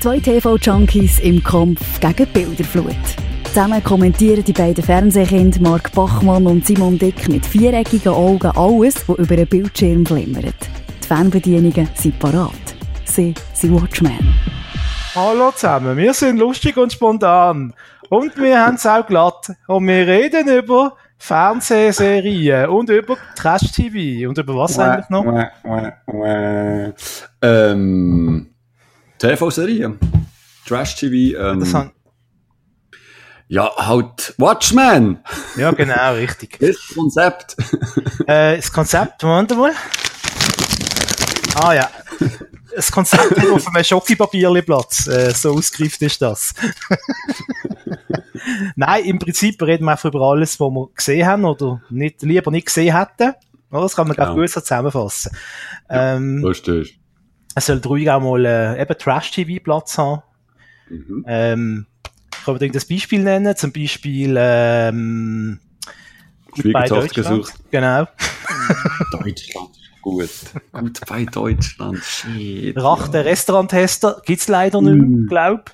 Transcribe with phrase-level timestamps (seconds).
[0.00, 2.96] Zwei TV-Junkies im Kampf gegen Bilderflut.
[3.44, 9.18] Zusammen kommentieren die beiden Fernsehkinder Mark Bachmann und Simon Dick mit viereckigen Augen alles, was
[9.18, 10.54] über einen Bildschirm glimmert.
[11.02, 12.50] Die Fernbedienungen sind parat.
[13.04, 14.34] Sie sind Watchmen.
[15.14, 17.74] Hallo zusammen, wir sind lustig und spontan.
[18.08, 19.52] Und wir haben es auch glatt.
[19.66, 24.26] Und wir reden über Fernsehserien und über Trash-TV.
[24.30, 25.26] Und über was eigentlich noch?
[27.42, 28.46] Ähm,
[29.20, 29.98] TV-Serien.
[30.66, 31.38] Trash-TV.
[31.38, 31.92] Ähm, Das haben,
[33.48, 35.18] ja, halt Watchmen.
[35.56, 36.58] ja, genau, richtig.
[36.60, 37.56] Das Konzept.
[38.26, 39.72] Äh, das Konzept, Moment mal.
[41.56, 41.90] Ah ja.
[42.76, 45.08] Das Konzept hat auf einem Schokipapierli-Platz.
[45.08, 46.54] Äh, so ausgereift ist das.
[48.76, 52.50] Nein, im Prinzip reden wir einfach über alles, was wir gesehen haben oder nicht, lieber
[52.52, 53.34] nicht gesehen hätten.
[53.70, 54.28] Das kann man Genau.
[54.28, 54.40] genau.
[54.42, 55.32] gut so zusammenfassen.
[55.88, 56.99] Ähm, Lustig.
[57.54, 60.22] Es soll ruhig auch mal äh, eben Trash-TV-Platz haben.
[60.88, 61.24] Mhm.
[61.26, 61.86] Ähm,
[62.32, 65.58] ich kann mir irgendein Beispiel nennen, zum Beispiel ähm,
[66.58, 67.14] Schwiegertochter Deutschland.
[67.14, 67.54] gesucht.
[67.70, 68.06] Genau.
[69.12, 69.68] Deutschland.
[70.02, 70.30] Gut.
[70.72, 71.98] Gut bei Deutschland.
[72.02, 72.76] Shit.
[72.78, 75.10] Rach der Restauranttester gibt's leider nicht Mm.
[75.20, 75.70] mehr, glaub.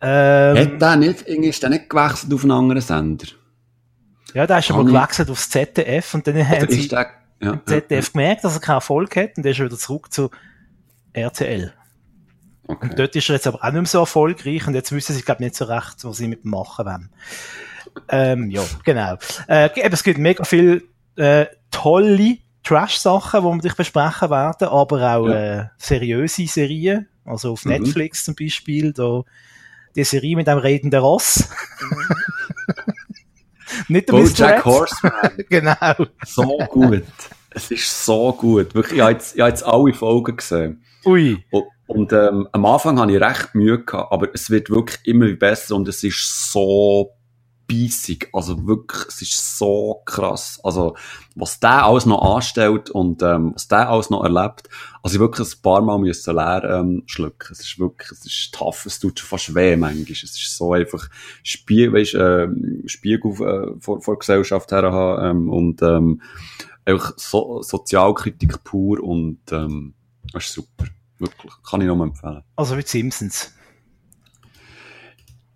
[0.00, 3.26] Ähm, Hat der nicht, irgendwie ist der nicht gewechselt auf einen anderen Sender?
[4.34, 6.86] ja, da ist schon mal Kann ich- gewechselt aufs ZDF und dann haben Oder sie
[6.88, 7.06] der,
[7.40, 10.12] ja, im ZDF gemerkt, dass er keinen Erfolg hat und dann ist er wieder zurück
[10.12, 10.30] zu
[11.12, 11.72] RTL.
[12.66, 12.90] Okay.
[12.96, 15.42] Dort ist er jetzt aber auch nicht mehr so erfolgreich und jetzt wissen sie, glaube
[15.42, 17.10] nicht so recht, was sie mit ihm machen wollen.
[18.10, 19.16] Ähm, ja, genau.
[19.48, 25.16] Äh, eben, es gibt mega viel äh, tolle Trash-Sachen, die wir dich besprechen werden, aber
[25.16, 25.60] auch Ja.
[25.60, 27.08] äh, seriöse Serien.
[27.24, 27.72] Also auf Mhm.
[27.72, 29.22] Netflix zum Beispiel, da
[29.96, 31.48] die Serie mit dem redenden Ross.
[33.88, 34.12] Nicht der.
[34.12, 34.64] Bojack.
[34.64, 35.12] Horseman.
[35.48, 35.94] Genau.
[36.26, 37.04] So gut.
[37.50, 38.74] Es ist so gut.
[38.74, 40.82] Wirklich, ich habe jetzt, ich habe jetzt alle Folgen gesehen.
[41.04, 41.44] Ui.
[41.86, 45.74] Und, ähm, am Anfang hatte ich recht Mühe gehabt, aber es wird wirklich immer besser
[45.74, 47.12] und es ist so
[47.68, 48.28] bissig.
[48.32, 50.58] Also wirklich, es ist so krass.
[50.64, 50.96] Also,
[51.36, 54.68] was der alles noch anstellt und ähm, was der alles noch erlebt.
[55.02, 57.52] Also ich wirklich ein paar Mal müssen leer ähm, schlucken.
[57.52, 60.10] Es ist wirklich, es ist tough, es tut schon fast weh manchmal.
[60.10, 61.08] Es ist so einfach
[61.44, 66.22] Spiel, weißt, ähm, Spiegel äh, vor, vor Gesellschaft her haben ähm, und ähm,
[66.84, 69.94] einfach so, Sozialkritik pur und ähm,
[70.32, 70.86] das ist super.
[71.18, 71.52] Wirklich.
[71.68, 72.42] Kann ich nur empfehlen.
[72.56, 73.52] Also wie die Simpsons.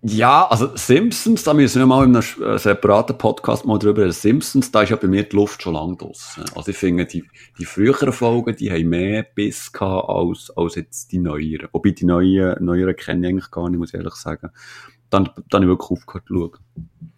[0.05, 4.12] Ja, also Simpsons, da müssen wir mal in einem äh, separaten Podcast mal drüber reden.
[4.12, 6.45] Simpsons, da ist ja bei mir die Luft schon lang draussen.
[6.56, 7.23] Also ich finde, die,
[7.56, 11.69] die früheren Folgen, die haben mehr Biss gehabt als, als jetzt die neueren.
[11.71, 14.50] Wobei die neuen, neueren kenne ich eigentlich gar nicht, muss ich ehrlich sagen.
[15.09, 16.59] Dann, dann habe ich wirklich aufgehört zu schauen.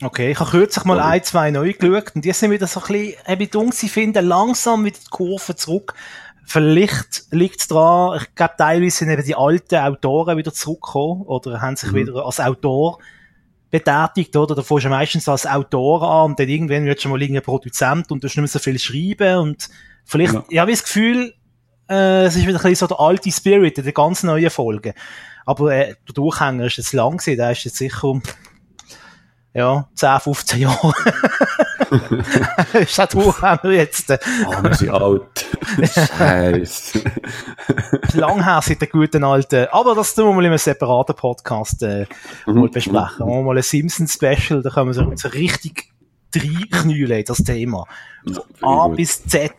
[0.02, 2.86] Okay, ich habe kürzlich mal ein, zwei neu geschaut und die sind wieder so ein
[2.86, 5.94] bisschen, eben dumm, sie finden langsam wieder die Kurve zurück.
[6.46, 11.60] Vielleicht liegt es daran, ich glaube, teilweise sind eben die alten Autoren wieder zurückgekommen oder
[11.60, 11.96] haben sich Mhm.
[11.96, 12.98] wieder als Autor
[13.70, 14.54] betätigt, oder?
[14.54, 18.10] Da fängst du meistens als Autor an und dann irgendwann wird schon mal irgendein Produzent
[18.12, 19.68] und du hast nicht mehr so viel schreiben und
[20.04, 20.44] vielleicht, Ja.
[20.48, 21.34] ich habe das Gefühl,
[21.90, 24.92] äh, es ist wieder ein bisschen so der alte Spirit in den ganz neuen Folgen.
[25.46, 28.22] Aber äh, der Durchhänger ist jetzt lang gewesen, der ist jetzt sicher um
[29.54, 30.92] ja, 10, 15 Jahre.
[32.80, 35.46] ist der Durchhänger jetzt äh, Ah, wir sind alt.
[36.18, 37.00] Scheiße.
[38.14, 39.66] lang her seit der guten alten.
[39.70, 42.06] Aber das tun wir mal in einem separaten Podcast äh,
[42.46, 42.54] Mhm.
[42.60, 42.92] mal besprechen.
[42.94, 45.93] Machen wir mal ein Simpsons-Special, da können wir so richtig
[46.40, 47.86] reinknüllen in das Thema.
[48.26, 49.52] Ja, A bis Z.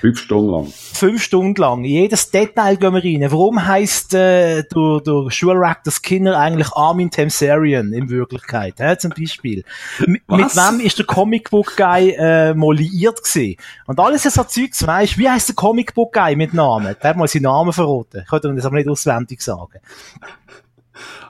[0.00, 0.66] Fünf Stunden lang.
[0.66, 1.84] Fünf Stunden lang.
[1.84, 3.32] Jedes Detail gehen wir rein.
[3.32, 8.74] Warum heisst äh, der, der Schulrektor Skinner eigentlich Armin Tamsarian in Wirklichkeit?
[8.78, 9.64] Hä, zum Beispiel.
[10.00, 10.56] M mit Was?
[10.56, 13.56] wem ist der Comicbook-Guy äh, mal liiert gewesen?
[13.86, 16.96] Und alles so Zeugs, weisst wie heisst der Comicbook-Guy mit Namen?
[17.02, 18.20] Der hat mal seinen Namen verraten.
[18.22, 19.78] Ich könnte das aber nicht auswendig sagen.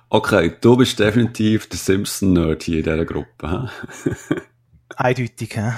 [0.09, 3.71] Okay, du bist definitiv der Simpson-Nerd hier in dieser Gruppe.
[5.01, 5.73] Eindeutig, hä?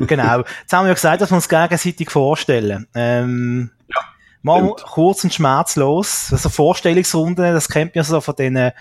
[0.00, 0.38] genau.
[0.38, 2.86] Jetzt haben wir ja gesagt, dass wir uns gegenseitig vorstellen.
[2.94, 3.70] Ähm,
[4.40, 4.90] machen wir stimmt.
[4.90, 6.28] kurz und schmerzlos.
[6.32, 8.72] Also Vorstellungsrunden, das kennt man ja so von den,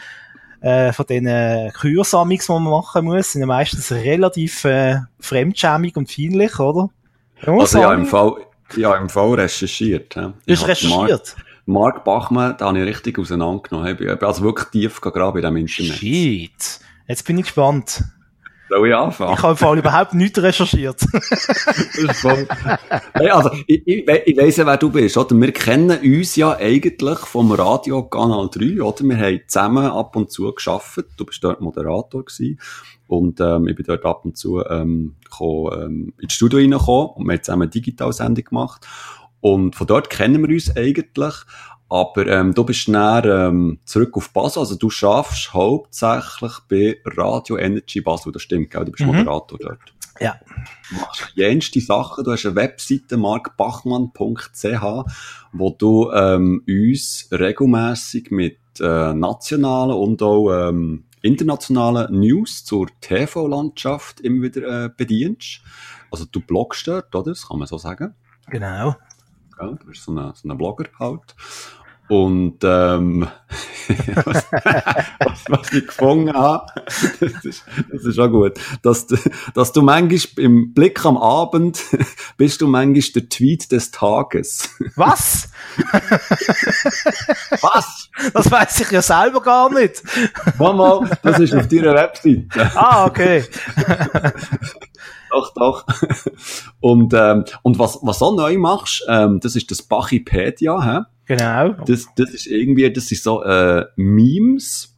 [0.61, 6.09] äh, von den Kürsamings, die man machen muss, sind ja meistens relativ äh, fremdschämig und
[6.09, 6.89] feinlich, oder?
[7.45, 8.35] Ja, Also ja, im Fall,
[8.77, 10.17] ja, im Fall recherchiert.
[10.45, 11.35] Ich Ist recherchiert.
[11.65, 13.91] Mark, Mark Bachmann, da habe ich richtig auseinandergenommen.
[13.91, 15.99] Ich bin also wirklich tief gegraben in diesem Internet.
[15.99, 16.79] Shit.
[17.05, 18.05] Jetzt bin ich gespannt.
[18.69, 19.33] Soll ich anfangen?
[19.33, 20.99] Ich habe im Fall überhaupt nichts recherchiert.
[23.13, 25.39] hey, also, ich, ich, ich weiss ja, wer du bist, oder?
[25.39, 29.03] Wir kennen uns ja eigentlich vom Radio Kanal 3, oder?
[29.03, 31.05] Wir haben zusammen ab und zu geschafft.
[31.15, 32.59] Du bist dort Moderator gewesen.
[33.07, 37.25] Und, ähm, ich bin dort ab und zu, ähm, gekommen, ähm, ins Studio reingekommen und
[37.27, 38.87] wir haben zusammen eine Digitalsendung gemacht.
[39.41, 41.35] Und von dort kennen wir uns eigentlich.
[41.87, 47.57] Aber ähm, du bist dann ähm, zurück auf Basel, also du schaffst hauptsächlich bei Radio
[47.57, 48.85] Energy Basel, das stimmt, gell?
[48.85, 49.17] Du bist Mhm.
[49.17, 49.93] Moderator dort.
[50.19, 50.39] Ja.
[50.89, 55.05] Du machst jenste Sachen, du hast eine Webseite markbachmann.ch,
[55.51, 64.21] wo du ähm, uns regelmäßig mit äh, nationalen und auch ähm, internationalen News zur TV-Landschaft
[64.21, 65.61] immer wieder äh, bedienst.
[66.11, 67.31] Also du bloggst dort, oder?
[67.31, 68.13] Das kann man so sagen.
[68.49, 68.95] Genau.
[69.59, 71.35] Ja, du bist so ein so ein Blogger halt.
[72.07, 73.27] Und ähm,
[74.25, 79.17] was, was, was ich gefunden habe, das ist, das ist auch gut, dass, du-
[79.55, 81.81] dass du manchmal im Blick am Abend
[82.37, 84.69] bist du manchmal der Tweet des Tages.
[84.95, 85.49] Was?
[87.61, 88.09] Was?
[88.35, 90.03] Das weiß ich ja selber gar nicht.
[90.59, 92.45] Mama, das ist auf deiner Webseite.
[92.75, 93.45] Ah, okay.
[95.35, 95.85] Doch, doch.
[96.79, 101.01] Und, ähm, und was, was auch neu machst, ähm, das ist das Bachipedia, hä?
[101.25, 101.73] Genau.
[101.85, 104.95] Das, das ist irgendwie, das sind so äh, Memes,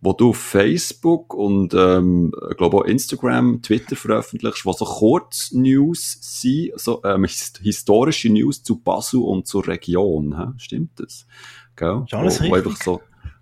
[0.00, 6.18] wo du auf Facebook und ähm, ich glaube auch Instagram, Twitter veröffentlichst, wo so Kurznews
[6.20, 10.38] sind, so ähm, his historische News zu Basel und zur Region.
[10.38, 10.52] Hä?
[10.58, 11.26] Stimmt das?
[11.74, 12.02] Gell?
[12.04, 12.72] Ist alles wo, wo richtig.
[12.72, 13.00] einfach so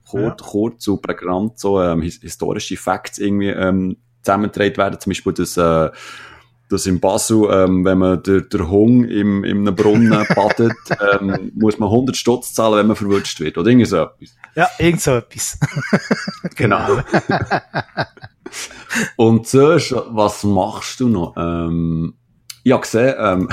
[0.09, 5.01] kurz, kurz und prägnant so ähm, his historische Facts irgendwie ähm, zusammengetragen werden.
[5.01, 5.91] Zum Beispiel das äh,
[6.71, 10.73] dass in Basel, ähm, wenn man der, der Hung im, in einem Brunnen badet,
[11.13, 13.59] ähm, muss man 100 Stutz zahlen, wenn man verwutscht wird.
[13.59, 14.35] Oder irgendwie so etwas.
[14.55, 15.59] Ja, irgend so etwas.
[16.57, 16.97] Genau.
[19.17, 21.35] Und sonst, was machst du noch?
[21.37, 22.15] Ähm,
[22.63, 23.49] ich habe gesehen, ähm,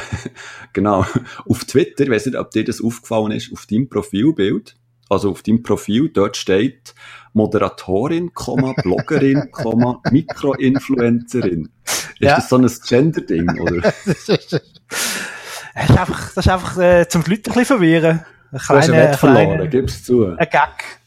[0.74, 1.06] genau,
[1.48, 4.76] auf Twitter, ich weiss nicht, ob dir das aufgefallen ist, auf deinem Profilbild,
[5.12, 6.96] also auf deinem Profil, dort steht
[7.34, 9.50] Moderatorin, Bloggerin,
[10.12, 11.70] Mikroinfluencerin.
[11.84, 12.36] Ist Ja.
[12.36, 13.82] das so ein Gender-Ding, oder?
[14.06, 18.26] das ist, das ist einfach, das ist einfach äh, zum die Leute ein bisschen verwirren.
[18.52, 20.26] Ein kleiner, verloren, gib's zu.
[20.38, 21.02] ein Gag.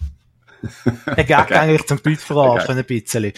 [1.07, 3.33] Ein Gag eigentlich zum Leute verarschen, ein bisschen.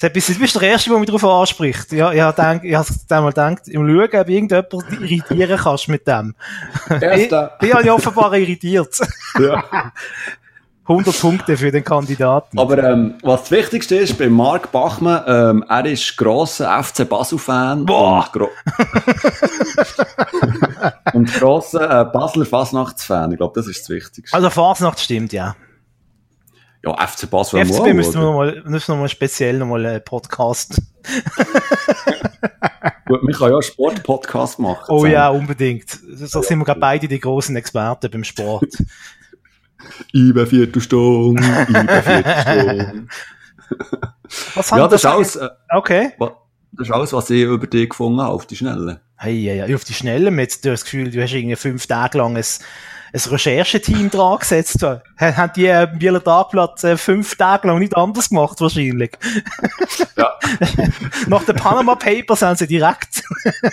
[0.00, 1.90] Das ist- Du bist der Erste, der mich darauf anspricht.
[1.92, 5.88] Ja, ich habe gedacht, ich habe dann mal gedacht, im Schauen, ob irgendjemand irritieren kannst
[5.88, 6.34] mit dem.
[6.96, 7.56] Ich, Erster.
[7.62, 8.98] ich habe dich offenbar irritiert.
[9.40, 9.64] Ja.
[10.88, 12.60] 100 Punkte für den Kandidaten.
[12.60, 17.84] Aber ähm, was das Wichtigste ist, bei Marc Bachmann, ähm, er ist grosser FC Basel-Fan
[17.84, 18.24] Boah.
[18.24, 18.48] und, gro
[21.12, 23.32] und grosser äh, Basler Fasnachtsfan.
[23.32, 24.32] Ich glaube, das ist das Wichtigste.
[24.36, 25.56] Also Fasnacht stimmt, ja.
[26.86, 28.52] Ja, FC Basel FCB auch, müssen wir oder?
[28.52, 30.80] noch mal, müssen wir mal speziell noch mal einen Podcast.
[33.06, 34.84] Gut, wir können ja einen Sport-Podcast machen.
[34.88, 35.12] Oh zusammen.
[35.12, 35.98] ja, unbedingt.
[36.32, 38.72] Da sind wir gerade beide die großen Experten beim Sport.
[40.12, 43.06] Ibe Viertelstunde, Ibe Viertelstunde.
[44.54, 46.12] Was ja, das ist, alles, äh, Okay.
[46.72, 49.00] das ist alles, was ich über dich gefunden habe, auf die Schnelle.
[49.16, 49.74] Hey, ja, ja.
[49.74, 52.44] Auf die Schnelle, hast das Gefühl, du hast irgendwie fünf Tage lang ein,
[53.12, 54.82] ein Rechercheteam dran gesetzt.
[54.82, 59.12] Ha- Haben die äh, Bieler Tagblatt äh, fünf Tage lang nicht anders gemacht, wahrscheinlich.
[60.16, 60.32] Ja.
[61.28, 63.22] Nach den Panama Papers haben sie direkt,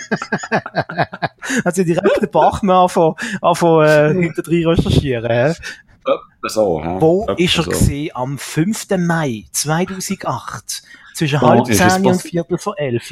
[1.64, 3.86] haben sie direkt den Bachmann angefangen, angefangen
[4.20, 5.24] äh, hinter drin recherchieren.
[5.30, 6.96] Etwa so, hä?
[7.00, 8.08] Wo Etwa ist er so.
[8.14, 8.86] Am 5.
[8.98, 10.82] Mai 2008.
[11.14, 13.10] Zwischen Oh, halb zehn und viertel vor elf.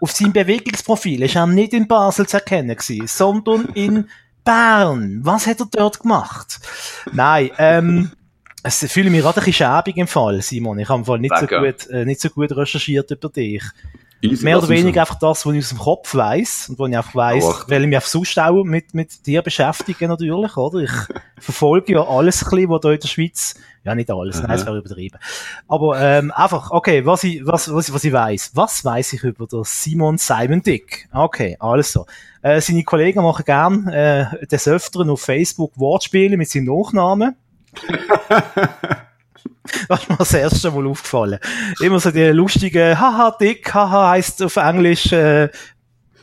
[0.00, 4.08] Auf seinem Bewegungsprofil ist er nicht in Basel zu erkennen gewesen, sondern in
[4.44, 5.20] Bern.
[5.22, 6.60] Was hat er dort gemacht?
[7.12, 8.10] Nein, ähm,
[8.62, 10.78] es fühle mich gerade ein bisschen schäbig im Fall, Simon.
[10.78, 11.64] Ich habe im Fall nicht so Wegen?
[11.64, 13.62] gut, äh, nicht so gut recherchiert über dich.
[14.30, 16.96] Easy, Mehr oder weniger einfach das, was ich aus dem Kopf weiss und wo ich
[16.96, 17.68] einfach weiss, ach.
[17.68, 20.78] weil ich mich einfach sonst auch mit, mit dir beschäftige natürlich, oder?
[20.80, 20.90] Ich
[21.38, 23.54] verfolge ja alles ein bisschen, was da in der Schweiz,
[23.84, 25.18] ja nicht alles, nein, das wäre übertrieben.
[25.68, 28.50] Aber ähm, einfach, okay, was ich, was, was, was ich weiss.
[28.54, 31.08] Was weiss ich über den Simon Simon Dick?
[31.12, 32.06] Okay, alles so.
[32.42, 37.36] Äh, seine Kollegen machen gern äh, des Öfteren auf Facebook Wortspiele mit seinem Nachnamen.
[39.88, 41.38] Das ist mir das erste Mal aufgefallen.
[41.80, 45.48] Immer so die lustigen, haha, dick, haha, heisst auf Englisch, äh.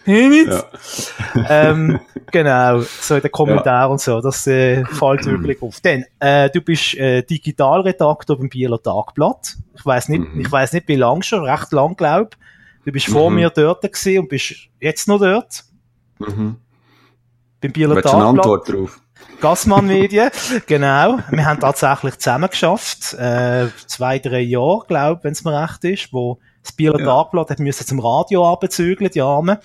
[0.06, 0.64] Ja.
[1.50, 2.00] ähm,
[2.32, 5.80] genau, so in den Kommentaren und so, das äh, fällt wirklich auf.
[5.82, 9.58] Dann, äh, du bist äh, Digitalredakteur beim Bieler Tagblatt.
[9.78, 10.42] Ich weiß nicht, Mhm.
[10.42, 12.36] ich weiß nicht, wie lang schon, recht lang, glaub.
[12.84, 13.36] Du bist vor Mhm.
[13.36, 15.66] mir dort gewesen und bist jetzt noch dort,
[16.18, 16.56] Mhm.
[17.62, 18.46] beim Bieler Willst du eine Tagblatt.
[18.46, 19.02] Antwort drauf?
[19.42, 20.30] Gassmann Medien,
[20.68, 21.20] genau.
[21.30, 26.14] Wir haben tatsächlich zusammen geschafft, äh, zwei, drei Jahre, glaub, wenn es mir recht ist,
[26.14, 27.06] wo das Bieler Ja.
[27.06, 29.60] Tagblatt hat müssen zum Radio abzügeln, die Arme.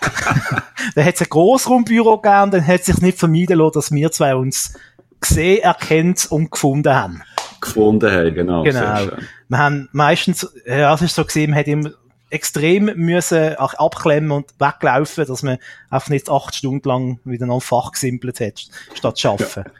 [0.94, 4.12] dann hat es ein Grossraumbüro gegeben, dann hat es sich nicht vermeiden lassen, dass wir
[4.12, 4.78] zwei uns
[5.20, 7.22] gesehen, erkennt und gefunden haben.
[7.60, 8.62] Gefunden haben, genau.
[8.62, 9.06] Genau.
[9.48, 11.90] Wir haben meistens, ja, es ist so gesehen, man hat immer
[12.32, 15.58] extrem müssen auch abklemmen und weglaufen, dass man
[15.90, 19.64] einfach nicht acht Stunden lang wieder noch ein Fach gesimpelt hat, statt zu arbeiten.
[19.66, 19.72] Ja.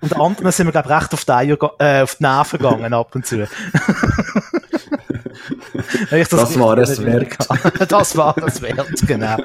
[0.00, 2.94] Und anderen sind wir, glaube ich, recht auf die, Eier, äh, auf die Nerven gegangen
[2.94, 3.38] ab und zu.
[6.10, 7.36] das, das war es wert.
[7.88, 9.36] das war es wert, genau.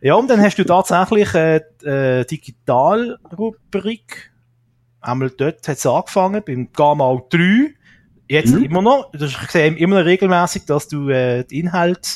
[0.00, 4.32] Ja, und dann hast du tatsächlich äh, äh, Digitalrubrik.
[5.00, 7.74] Einmal dort hat es angefangen, beim Gamal 3.
[8.30, 8.62] Jetzt mhm.
[8.62, 9.12] immer noch.
[9.12, 12.10] Ich sehe immer noch regelmäßig, dass du äh, die Inhalte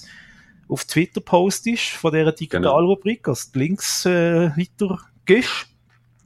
[0.68, 2.30] auf Twitter postest von dieser.
[2.30, 3.32] Digitalrubrik, genau.
[3.32, 5.66] also die Links äh, weitergehst.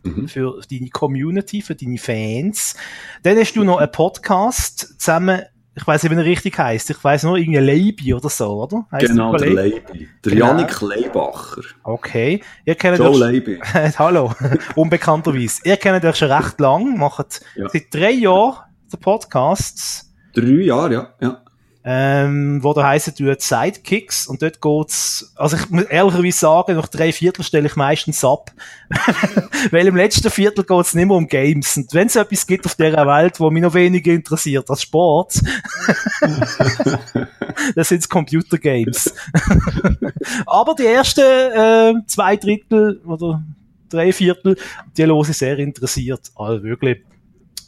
[0.03, 0.29] Mhm.
[0.29, 2.77] Für deine Community, für deine Fans.
[3.23, 5.41] Dann hast du noch einen Podcast zusammen
[5.75, 6.91] ich weiß nicht, wie er richtig heißt.
[6.91, 8.85] Ich weiß nur irgendwie Leibi oder so, oder?
[8.91, 10.09] Heisst genau, der Leibi.
[10.25, 10.47] Der genau.
[10.47, 11.63] Janik Leibacher.
[11.85, 12.41] Okay.
[12.65, 13.61] Ihr kennt Joe Leibi.
[13.99, 14.33] Hallo.
[14.75, 15.61] Unbekannterweise.
[15.63, 17.69] Ihr kennt euch schon recht lang, macht ja.
[17.69, 20.07] seit drei Jahren den Podcast.
[20.35, 21.15] Drei Jahre, ja.
[21.21, 21.43] ja
[21.91, 26.89] ähm, wo da heissen tut Sidekicks und dort geht's, also ich muss ehrlicherweise sagen, nach
[26.89, 28.51] drei Viertel stelle ich meistens ab,
[29.71, 32.75] weil im letzten Viertel geht's nicht mehr um Games und wenn es etwas gibt auf
[32.75, 35.41] dieser Welt, wo mich noch weniger interessiert als Sport,
[37.75, 39.15] das sind Computergames.
[40.47, 43.43] Aber die ersten äh, zwei Drittel oder
[43.89, 44.59] drei Viertel,
[44.95, 46.99] die ich sehr interessiert, also wirklich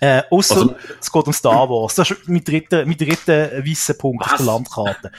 [0.00, 1.94] äh, außer also, es geht um Star Wars.
[1.94, 4.32] Das ist mein dritter, mein dritter weißer Punkt was?
[4.32, 5.12] auf der Landkarte.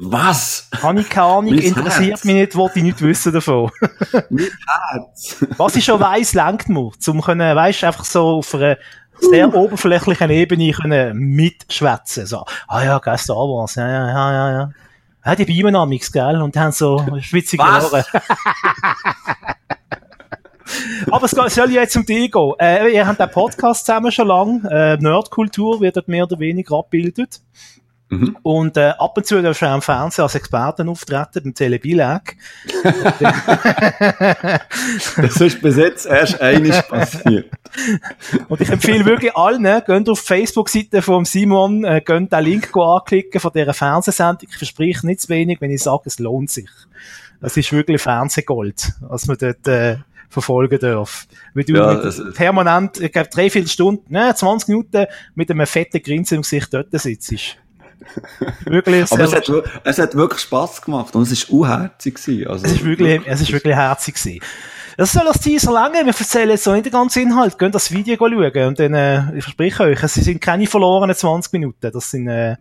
[0.00, 0.68] Was?
[0.80, 2.24] Habe ich keine Ahnung, mein interessiert Herz.
[2.24, 3.70] mich nicht, wollte ich nicht wissen davon.
[4.30, 4.48] mein
[4.92, 5.44] Herz.
[5.56, 8.78] Was ich schon weiss, lenkt mir, um können, weißt, einfach so auf einer
[9.20, 9.64] sehr uh.
[9.64, 12.26] oberflächlichen Ebene können mitschwätzen.
[12.26, 14.70] So, ah ja, geil, Star Wars, ja, ja, ja, ja, ja.
[15.24, 18.04] Ja, die beamen amix, gell, und haben so schwitzige Ohren.
[21.10, 22.52] Aber es soll ja jetzt um dich gehen.
[22.58, 24.64] Äh, ihr habt den Podcast zusammen schon lang.
[24.64, 27.40] Äh, Nerdkultur wird dort mehr oder weniger abgebildet.
[28.10, 28.38] Mhm.
[28.42, 32.36] Und äh, ab und zu darfst du auch im Fernsehen als Experten auftreten, beim Telebilag.
[35.16, 37.50] das ist bis jetzt erst einiges passiert.
[38.48, 42.74] Und ich empfehle wirklich allen, geht auf die Facebook-Seite von Simon, äh, geht den Link
[42.74, 44.48] anklicken von dieser Fernsehsendung.
[44.50, 46.70] Ich verspreche nicht zu wenig, wenn ich sage, es lohnt sich.
[47.40, 51.26] Das ist wirklich Fernsehgold, was man dort äh, verfolgen darf.
[51.54, 55.66] Weil du ja, mit permanent, ich glaube, drei, vier Stunden, ne, 20 Minuten mit einem
[55.66, 57.56] fetten Grinsen im Gesicht dort sitzt.
[58.64, 59.50] wirklich Aber es hat,
[59.84, 62.48] es hat wirklich Spass gemacht und es war unherzig.
[62.48, 64.40] Also, es ist wirklich, es ist wirklich herzig gewesen.
[64.96, 66.04] Das soll das Teaser lange.
[66.04, 67.56] Wir erzählen jetzt so nicht den ganzen Inhalt.
[67.56, 71.52] Geht das Video schauen und dann, äh, ich verspreche euch, es sind keine verlorenen 20
[71.52, 71.90] Minuten.
[71.92, 72.56] Das sind, äh,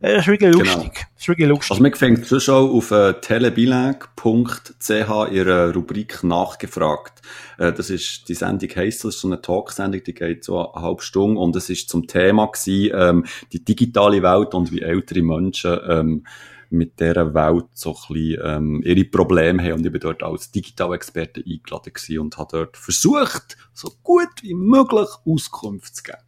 [0.00, 0.64] das ist wirklich genau.
[0.64, 0.92] lustig.
[0.92, 1.06] Genau.
[1.14, 1.70] Das ist wirklich lustig.
[1.70, 7.22] Also, man fängt schon auf äh, telebilag.ch ihre Rubrik nachgefragt.
[7.58, 10.82] Äh, das ist, die Sendung heisst, das ist so eine Talksendung, die geht so eine
[10.82, 15.22] halbe Stunde und es ist zum Thema gewesen, ähm, die digitale Welt und wie ältere
[15.22, 16.26] Menschen, ähm,
[16.68, 19.74] mit dieser Welt so ein bisschen, ähm, ihre Probleme haben.
[19.74, 24.54] Und ich bin dort als Digitalexperte eingeladen gewesen und habe dort versucht, so gut wie
[24.54, 26.18] möglich Auskunft zu geben.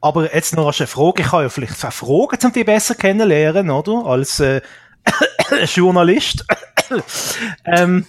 [0.00, 3.70] Aber jetzt noch eine Frage, ich kann ja vielleicht zwei Fragen, um dich besser kennenlernen,
[3.70, 4.06] oder?
[4.06, 4.60] Als äh,
[5.64, 6.44] Journalist.
[7.64, 8.06] ähm,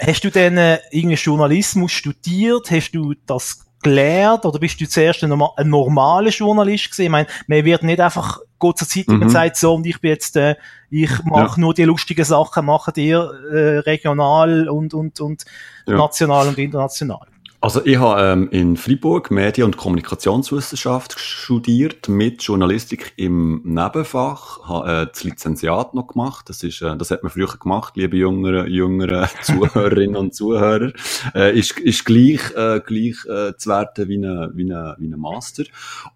[0.00, 2.70] hast du denn äh, irgendwie Journalismus studiert?
[2.70, 4.46] Hast du das gelernt?
[4.46, 7.02] Oder bist du zuerst ein, ein normaler Journalist gewesen?
[7.02, 9.20] Ich meine, man wird nicht einfach Gott zur Zeit mhm.
[9.20, 10.54] gesagt, so, und ich bin jetzt, äh,
[10.88, 11.60] ich mache ja.
[11.60, 15.44] nur die lustigen Sachen, mache dir äh, regional und, und, und
[15.86, 15.96] ja.
[15.96, 17.26] national und international.
[17.62, 24.90] Also ich habe ähm, in Freiburg Medien- und Kommunikationswissenschaft studiert mit Journalistik im Nebenfach, habe
[24.90, 26.48] äh, das Lizenziat noch gemacht.
[26.48, 30.92] Das ist, äh, das hat man früher gemacht, liebe jüngere, jüngere Zuhörerinnen und Zuhörer.
[31.36, 35.16] Äh, ist, ist gleich, äh, gleich äh, zu werten wie ein wie eine, wie eine
[35.16, 35.62] Master.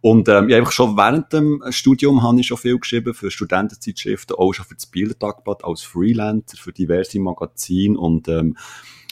[0.01, 4.35] Und ähm, ich einfach schon während dem Studium habe ich schon viel geschrieben für Studentenzeitschriften,
[4.37, 8.57] auch schon für das Bildertagblatt als Freelancer, für diverse Magazine und ähm,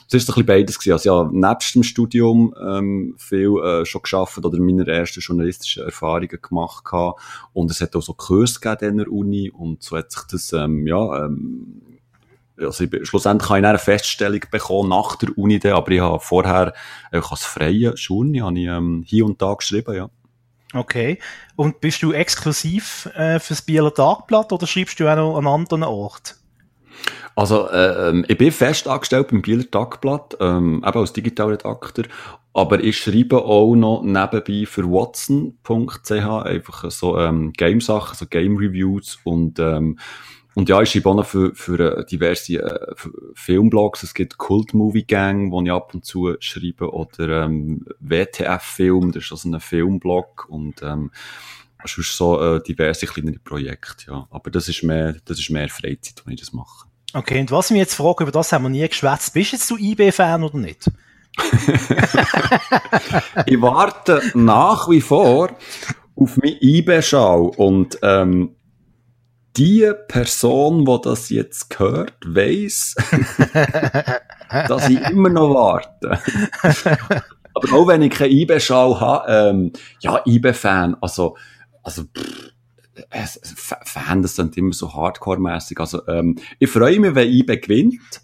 [0.07, 0.93] es ist ein bisschen beides gewesen.
[0.93, 6.39] Also ja, nebst dem Studium ähm, viel äh, schon geschafft oder meine ersten journalistischen Erfahrungen
[6.41, 7.21] gemacht gehabt.
[7.53, 10.53] und es hat auch so Kurs gegeben an der Uni und so hat sich das
[10.53, 11.83] ähm, ja ähm,
[12.59, 16.21] also ich, schlussendlich habe ich eine Feststellung bekommen nach der Uni, dann, aber ich habe
[16.21, 16.73] vorher
[17.11, 20.11] äh, als freie Journey habe ich, ähm, hier und da geschrieben, ja.
[20.73, 21.21] Okay.
[21.57, 25.85] Und bist du exklusiv äh, fürs Bieler Tagblatt oder schreibst du auch noch an anderen
[25.85, 26.37] Ort?
[27.37, 32.05] Also, äh, ähm, ich bin fest angestellt beim Bieler Tagblatt, ähm, eben als Digitalredakteur,
[32.53, 39.59] aber ich schreibe auch noch nebenbei für Watson.ch einfach so ähm, Game-Sachen, so Game-Reviews und
[39.59, 39.99] ähm,
[40.55, 42.95] und ja, ich schreibe auch noch für, für äh, diverse äh,
[43.35, 44.05] Filmblogs.
[44.05, 49.25] Es gibt Cult Movie Gang, wo ich ab und zu schreibe, oder ähm, WTF-Film, das
[49.25, 50.47] ist so ein Filmblog.
[50.49, 51.11] Und ähm,
[51.89, 54.27] sonst so äh, diverse kleinere Projekte, ja.
[54.31, 56.87] Aber das ist mehr, das ist mehr Freizeit, wenn ich das mache.
[57.13, 59.35] Okay, und was ich mich jetzt frage, über das haben wir nie geschwätzt.
[59.35, 60.91] Bist jetzt du IB-Fan oder nicht?
[63.47, 65.51] ich warte nach wie vor
[66.17, 68.55] auf mein IB-Schau und ähm,
[69.57, 72.95] die Person, die das jetzt hört, weiss,
[74.69, 76.19] dass ich immer noch warte.
[77.55, 81.37] Aber auch wenn ich keine IB-Schau habe, ähm, ja, IB-Fan, also,
[81.85, 82.53] also, pff,
[83.11, 83.27] äh,
[83.85, 85.79] Fan, das sind immer so Hardcore-mäßig.
[85.79, 88.21] Also, ähm, ich freue mich, wenn IB gewinnt.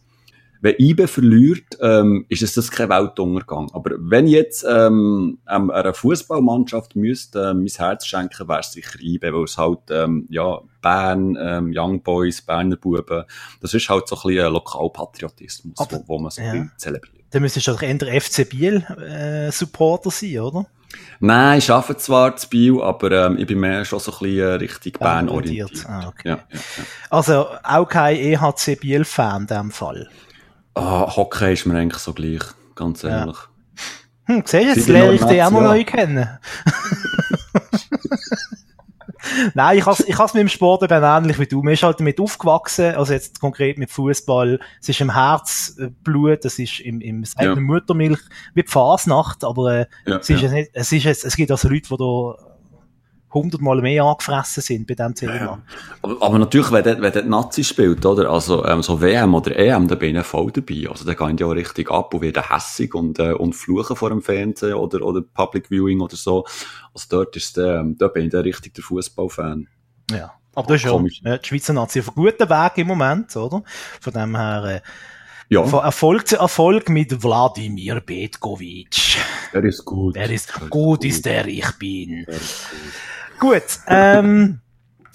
[0.62, 3.70] Wenn IBE verliert, ähm, ist es das kein Weltuntergang.
[3.72, 9.00] Aber wenn ich jetzt ähm, einer Fußballmannschaft müsste äh, mein Herz schenken, wäre es sicher
[9.00, 13.24] IBE, weil es halt ähm, ja Bern, ähm, Young Boys, Berner Buben,
[13.62, 16.66] das ist halt so ein bisschen Lokalpatriotismus, wo, wo man so ja.
[16.76, 17.24] zelebriert.
[17.30, 20.66] Dann müsstest du doch eher FC Biel äh, Supporter sein, oder?
[21.20, 24.38] Nein, ich arbeite zwar zu Biel, aber ähm, ich bin mehr schon so ein bisschen
[24.38, 25.84] äh, Richtung Bern orientiert.
[25.86, 26.28] Ah, okay.
[26.28, 26.84] ja, ja, ja.
[27.10, 30.08] Also auch kein EHC Biel-Fan in diesem Fall?
[30.74, 32.42] Ah, Hockey ist mir eigentlich so gleich,
[32.74, 33.36] ganz ehrlich.
[34.24, 36.28] Hm, siehst du, jetzt lerne ich dich auch noch neu kennen.
[39.54, 41.62] Nein, ich has, ich has mit dem Sport eben ähnlich wie du.
[41.62, 44.60] Man ist halt damit aufgewachsen, also jetzt konkret mit Fußball.
[44.80, 47.54] Es ist im Herzblut, es ist im, im ja.
[47.54, 48.20] Muttermilch,
[48.54, 50.50] wie die Fasnacht, aber äh, ja, es ist ja.
[50.50, 52.49] nicht, es ist, es gibt also Leute, die da
[53.32, 55.34] hundertmal mehr angefressen sind bei diesem Thema.
[55.34, 55.62] Ja.
[56.02, 58.30] Aber, aber, natürlich, wenn der, wenn der Nazi spielt, oder?
[58.30, 60.88] Also, ähm, so WM oder EM, da bin ich voll dabei.
[60.88, 64.10] Also, da gehen die auch richtig ab und werden hässig und, äh, und fluchen vor
[64.10, 66.44] dem Fernsehen oder, oder Public Viewing oder so.
[66.94, 69.68] Also, dort ist, ähm, da bin ich dann richtig der Fußballfan.
[70.10, 70.32] Ja.
[70.54, 73.62] Aber das ist ja, die Schweizer Nazi auf einem guten Weg im Moment, oder?
[74.00, 74.80] Von dem her, äh,
[75.52, 75.64] ja.
[75.64, 79.16] Von Erfolg zu Erfolg mit Wladimir Betkovic.
[79.52, 80.14] Der ist gut.
[80.14, 82.24] Der ist, gut, gut, ist der, ich bin.
[82.24, 82.40] Gut,
[83.88, 84.60] ähm,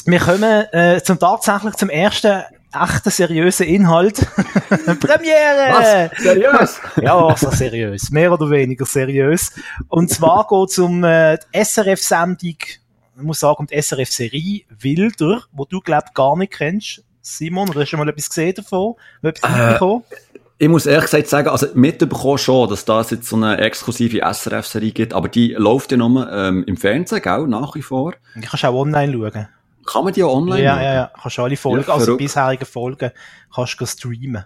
[0.05, 2.44] wir kommen äh, zum tatsächlich zum ersten
[2.75, 4.17] echten seriösen Inhalt.
[4.70, 6.12] Premiere!
[6.12, 6.22] Was?
[6.22, 6.82] Seriös?
[7.01, 8.12] ja, so seriös.
[8.12, 9.51] Mehr oder weniger seriös.
[9.88, 12.57] Und zwar geht es um äh, die SRF-Sendung,
[13.18, 17.03] ich muss sagen, um die SRF-Serie Wilder, wo du, glaub gar nicht kennst.
[17.22, 18.96] Simon, oder hast du schon mal etwas gesehen davon?
[19.24, 23.57] Etwas äh, ich muss ehrlich gesagt sagen, also mitbekommen schon, dass da jetzt so eine
[23.57, 28.13] exklusive SRF-Serie gibt, aber die läuft ja nur ähm, im Fernsehen, gell, nach wie vor.
[28.35, 29.48] Die kannst du auch online schauen.
[29.85, 30.83] Kann man die auch online ja, schauen?
[30.83, 33.11] Ja, ja, kannst du alle Folgen, ja, also bisherige Folgen,
[33.53, 34.46] kannst du streamen.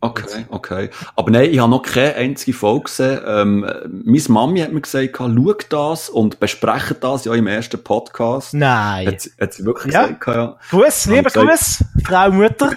[0.00, 0.90] Okay, okay.
[1.16, 3.20] Aber nein, ich habe noch keine einzige Folge gesehen.
[3.26, 3.66] Ähm,
[4.04, 8.54] meine Mami hat mir gesagt, schau das und bespreche das ja im ersten Podcast.
[8.54, 9.08] Nein.
[9.08, 10.06] Hat, hat sie wirklich ja.
[10.06, 10.56] gesagt, ja.
[10.70, 12.76] Grüß, lieber Grüß, Frau Mutter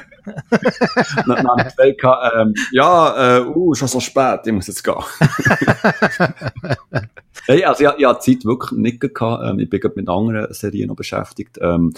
[1.27, 4.95] dann habe ich gesagt, ähm, ja, äh, uh, schon so spät, ich muss jetzt gehen.
[7.47, 10.53] hey, also ich, ich habe Zeit wirklich nicht gehabt, ähm, ich bin gerade mit anderen
[10.53, 11.93] Serien noch beschäftigt, ähm,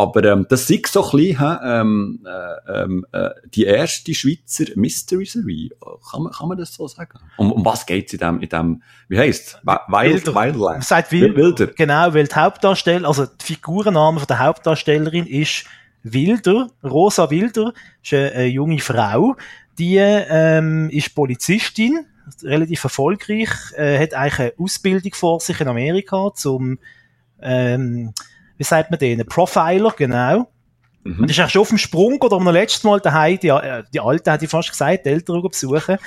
[0.00, 5.70] aber ähm, das ist so ein bisschen ähm, äh, ähm, äh, die erste Schweizer Mystery-Serie.
[6.10, 7.18] Kann man, kann man das so sagen?
[7.36, 10.34] Um, um was geht's in dem, in dem wie heisst Wild, Wilder.
[10.34, 10.84] Wildland?
[10.84, 11.66] Sagt Wild, Wilder.
[11.66, 15.66] Genau, weil die Hauptdarsteller, also die Figurenname von der Hauptdarstellerin ist
[16.02, 19.36] Wilder, Rosa Wilder, ist eine, eine junge Frau,
[19.78, 22.06] die ähm, ist Polizistin,
[22.42, 26.78] relativ erfolgreich, äh, hat eigentlich eine Ausbildung vor sich in Amerika zum,
[27.40, 28.12] ähm,
[28.56, 30.48] wie sagt man den, Profiler, genau.
[31.02, 31.20] Mhm.
[31.20, 34.00] Und ist auch schon auf dem Sprung oder am letzten Mal daheim, die, äh, die
[34.00, 35.98] Alte hat ich fast gesagt, die Eltern besuchen.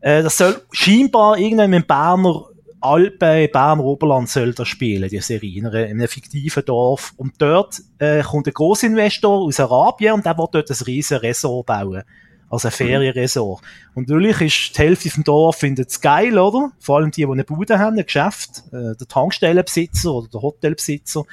[0.00, 2.44] Äh, das soll scheinbar irgendwann im Berner
[2.84, 7.14] Alpen, Berner Oberland soll das spielen, die Serie, in, einer, in einem fiktiven Dorf.
[7.16, 11.66] Und dort äh, kommt ein Grossinvestor aus Arabien und der will dort ein riesen Resort
[11.66, 12.02] bauen.
[12.50, 12.76] Also ein mhm.
[12.76, 13.62] Ferienresort.
[13.94, 16.72] Und natürlich ist die Hälfte vom Dorf findet es geil, oder?
[16.78, 21.24] Vor allem die, die eine Bude haben, ein Geschäft, äh, der Tankstellenbesitzer oder der Hotelbesitzer,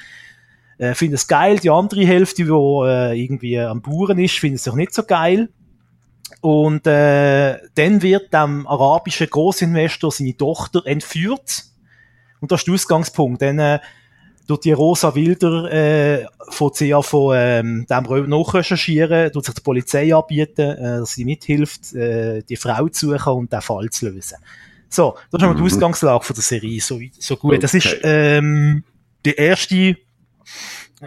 [0.77, 1.59] äh, findet es geil.
[1.59, 5.49] Die andere Hälfte, die äh, irgendwie am Bauern ist, findet es auch nicht so geil.
[6.39, 11.65] Und äh, dann wird dem arabischen Großinvestor seine Tochter entführt.
[12.39, 13.41] Und das ist der Ausgangspunkt.
[13.41, 13.79] Dann äh,
[14.47, 20.13] durch die Rosa Wilder äh, von ja von ähm, dem nachrecherchieren, tut sich die Polizei
[20.13, 24.37] anbieten, äh, dass sie mithilft, äh, die Frau zu suchen und den Fall zu lösen.
[24.89, 25.57] So, das ist mhm.
[25.57, 26.81] die Ausgangslage von der Serie.
[26.81, 27.51] So, so gut.
[27.51, 27.59] Okay.
[27.59, 28.83] Das ist ähm,
[29.25, 29.95] die erste äh,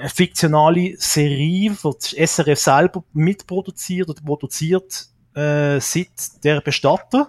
[0.08, 7.29] fiktionale Serie, die SRF selber mitproduziert oder produziert äh, seit der Bestatter.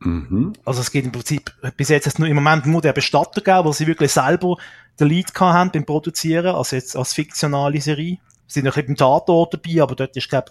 [0.00, 0.52] Mhm.
[0.64, 3.72] Also es geht im Prinzip bis jetzt nur im Moment nur der Bestatter gegeben, wo
[3.72, 4.56] sie wirklich selber
[4.98, 8.18] den Lead haben beim Produzieren, also jetzt als fiktionale Serie.
[8.46, 10.50] Sie sind noch ein bisschen beim Tatort dabei, aber dort ist, glaube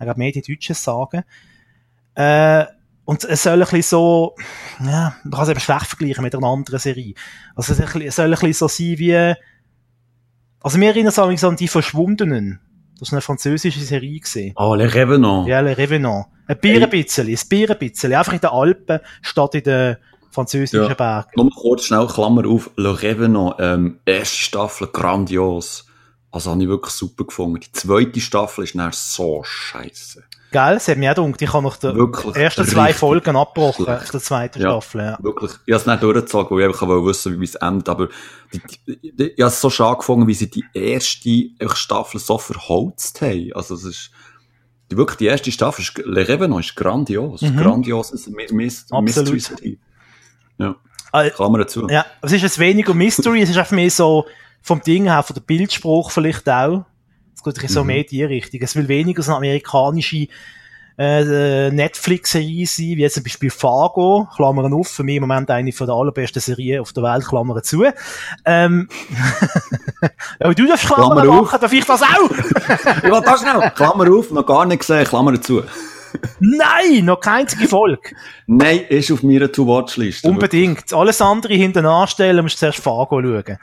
[0.00, 1.24] ich, mehr die Deutschen sagen.
[2.14, 2.64] Äh,
[3.04, 4.36] und es soll ein bisschen so,
[4.80, 7.14] ja, man kann es eben schlecht vergleichen mit einer anderen Serie.
[7.54, 9.34] Also es soll ein bisschen, es soll ein bisschen so sein wie,
[10.60, 12.60] also mir erinnert es an die Verschwundenen.
[13.02, 14.54] Das ist eine französische Serie gesehen.
[14.56, 15.48] Oh, Le Revenant.
[15.48, 16.26] Ja, Le Revenant.
[16.46, 18.12] Ein Bier ein bisschen, ein Bier ein bisschen.
[18.14, 19.96] Einfach in den Alpen statt in den
[20.30, 20.94] französischen Ja.
[20.94, 21.30] Bergen.
[21.34, 25.84] Nur kurz schnell, Klammer auf, Le Revenant, ähm, erste Staffel grandios.
[26.32, 27.60] Also habe ich wirklich super gefunden.
[27.60, 30.24] Die zweite Staffel ist dann so scheiße.
[30.50, 30.74] Gell?
[30.74, 31.42] Das hat mich auch gedacht.
[31.42, 34.70] Ich habe nach den Wirklich ersten zwei Folgen abgebrochen, auf der zweiten Ja.
[34.70, 35.18] Staffel, ja.
[35.20, 35.52] Wirklich.
[35.66, 37.88] Ich habe es nicht durchgezogen, weil ich einfach wissen, wie es endet.
[37.90, 38.08] Aber
[38.52, 42.38] die, die, die, ich habe es so schade gefunden, wie sie die erste Staffel so
[42.38, 43.52] verholzt haben.
[43.54, 44.10] Also es ist,
[44.90, 47.42] die, wirklich die erste Staffel, ist, Le Revenant ist grandios.
[47.42, 47.56] Mhm.
[47.58, 48.12] Grandios.
[48.12, 49.32] Absolut.
[49.32, 49.78] Mystery.
[50.58, 50.76] Ja.
[51.12, 51.86] Äh, Klammer dazu.
[51.88, 54.26] Ja, es ist jetzt weniger Mystery, es ist einfach mehr so
[54.62, 56.84] vom Ding her, von der Bildspruch vielleicht auch.
[57.34, 57.86] Es geht ein bisschen so Mhm.
[57.88, 58.60] mehr in die Richtung.
[58.62, 60.28] Es will weniger so eine amerikanische
[60.98, 65.72] äh, Netflix-Serie sein, wie jetzt zum Beispiel Fargo, Klammern auf, für mich im Moment eine
[65.72, 67.84] von der allerbesten Serien auf der Welt, Klammern zu.
[68.44, 68.88] Ähm,
[70.40, 71.44] aber du darfst Klammern Klammer auf.
[71.46, 72.30] machen, darf ich das auch?
[72.30, 73.70] Ich will da schnell.
[73.74, 75.62] Klammer auf, noch gar nicht gesehen, Klammer dazu.
[76.40, 78.10] Nein, noch keine einzige Folge.
[78.46, 80.28] Nein, ist auf meiner To-Watch-Liste.
[80.28, 80.92] Unbedingt.
[80.92, 83.58] Alles andere hinten anstellen, musst du zuerst Fargo schauen.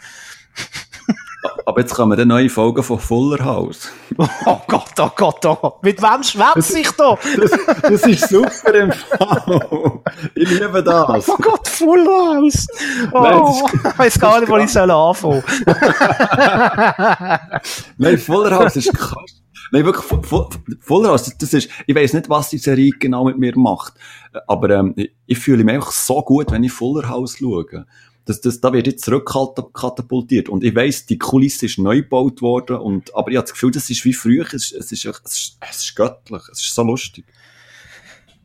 [1.65, 3.89] Aber jetzt kommen dann neue Folgen von Fuller House.
[4.45, 5.83] Oh Gott, oh Gott, oh Gott.
[5.83, 7.17] Mit wem schwätze ich da?
[7.37, 10.01] Das, das ist super im Fall.
[10.35, 11.29] Ich liebe das.
[11.29, 12.67] Oh Gott, Full House.
[13.13, 15.43] Oh, ich weiß gar nicht, wo ich soll anfangen.
[17.97, 19.41] Nein, Fuller House ist krass.
[19.71, 20.49] Nein, wirklich, Fu- Fu-
[20.81, 23.93] Fuller House, das ist, ich weiss nicht, was die Serie genau mit mir macht.
[24.47, 27.85] Aber, ähm, ich fühle mich einfach so gut, wenn ich Fuller House schaue.
[28.25, 30.49] Das, das, da wird jetzt zurückkatapultiert.
[30.49, 32.77] Und ich weiss, die Kulisse ist neu gebaut worden.
[32.77, 34.45] Und, aber ich habe das Gefühl, das ist wie früher.
[34.53, 36.43] Es, es, ist, es, ist, es ist göttlich.
[36.51, 37.25] Es ist so lustig.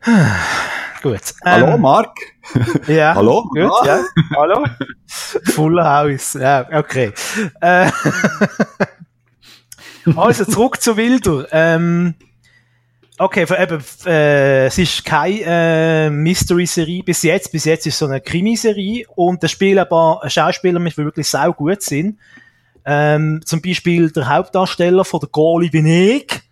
[1.03, 1.35] Gut.
[1.45, 2.17] Hallo, Ähm, Marc?
[2.87, 3.15] Ja.
[3.15, 3.43] Hallo?
[3.43, 4.03] Gut, ja.
[4.37, 4.65] Hallo?
[5.07, 6.33] Full House.
[6.35, 7.13] Ja, okay.
[7.61, 7.91] Äh,
[10.17, 11.47] also, zurück zu Wilder.
[11.53, 12.15] Ähm,
[13.19, 17.53] okay, eben, äh, es ist keine äh, Mystery-Serie bis jetzt.
[17.53, 21.05] Bis jetzt ist es so eine Krimiserie und da spielen ein paar Schauspieler mit, die
[21.05, 22.19] wirklich sau gut sind.
[22.85, 26.43] Ähm, zum Beispiel der Hauptdarsteller von der Goli Veneg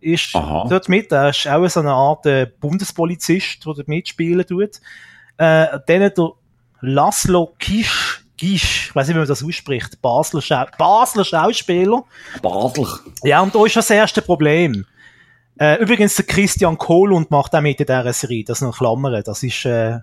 [0.00, 0.66] ist Aha.
[0.68, 1.12] dort mit.
[1.12, 4.80] Er ist auch so eine Art äh, Bundespolizist, der dort mitspielen tut.
[5.36, 6.32] Äh, dann der
[6.80, 12.04] Laszlo Kisch, Gisch, ich weiß nicht, wie man das ausspricht, Basler, Schau Basler Schauspieler.
[12.40, 12.86] Basel.
[13.24, 14.84] Ja, und da ist das erste Problem.
[15.58, 19.22] Äh, übrigens, der Christian Kohlund macht auch mit in dieser Serie, das noch Klammern.
[19.24, 19.98] Das ist äh,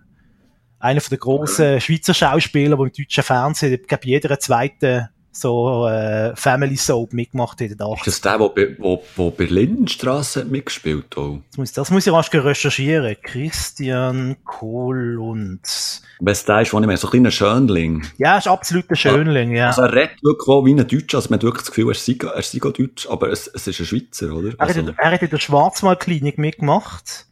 [0.80, 5.88] einer von den grossen Schweizer Schauspieler, der im deutschen Fernsehen, ich glaube, jeder zweite so
[5.88, 7.98] äh, Family Soap mitgemacht hat in den 80ern.
[7.98, 11.42] Ist das der, der, wo, wo hat mitgespielt hat?
[11.50, 13.16] Das muss, das muss ich rasch recherchieren.
[13.22, 16.02] Christian Kohlund.
[16.20, 18.06] Wenn es der ist, wo ich meine, so ein kleiner Schönling.
[18.18, 19.68] Ja, ist absolut ein Schönling, ja.
[19.68, 21.96] Also er redet wirklich auch wie ein Deutscher, also man hat wirklich das Gefühl, er
[21.96, 24.50] sei, er sei auch Deutsch, aber es, es ist ein Schweizer, oder?
[24.58, 27.28] Er hat, Also, er hat in der Schwarzwaldklinik mitgemacht.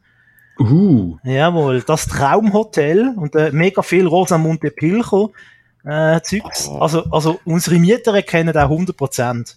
[0.60, 5.30] uh, Jawohl, das Traumhotel und äh, mega viel Rosamunde Pilcher
[5.86, 6.68] äh, Zeugs.
[6.68, 6.80] Oh.
[6.80, 8.96] Also, also unsere Mieter kennen auch 100%.
[8.96, 9.56] können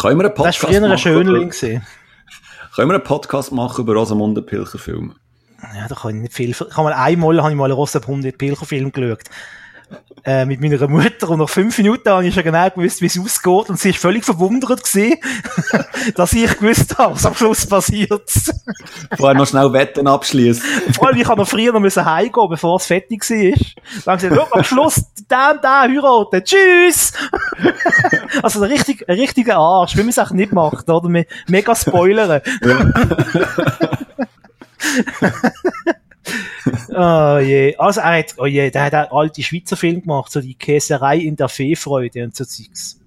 [0.00, 0.98] wir einen Das war Podcast früher ein machen?
[0.98, 1.50] Schönling.
[1.50, 5.14] Können wir einen Podcast machen über Rosamunde Pilcher Filme?
[5.74, 6.54] Ja, da kann ich nicht viel.
[6.54, 9.24] Habe mal einmal, habe ich mal einen Rosamunde Pilcher Film geschaut.
[10.26, 13.16] Äh, mit meiner Mutter und nach fünf Minuten habe ich schon genau gewusst, wie es
[13.16, 15.18] ausgeht und sie ist völlig verwundert gewesen,
[16.16, 18.28] dass ich gewusst habe, was am Schluss passiert.
[19.16, 20.64] Vorher noch schnell Wetten abschließen.
[20.94, 23.54] Vor allem, ich habe noch früher noch müssen heimgehen, bevor es fertig war.
[24.04, 26.42] Dann haben sie gesagt, am Schluss, und der heiraten.
[26.42, 27.12] Tschüss!
[28.42, 31.08] also, ein richtig, ein richtiger Arsch, wie man es auch nicht macht, oder?
[31.08, 32.40] Me mega spoilern.
[36.90, 37.76] oh je.
[37.76, 41.18] Also, er hat, oh je, der hat auch alte Schweizer Film gemacht, so die Käserei
[41.18, 43.00] in der Feefreude und so Zeugs.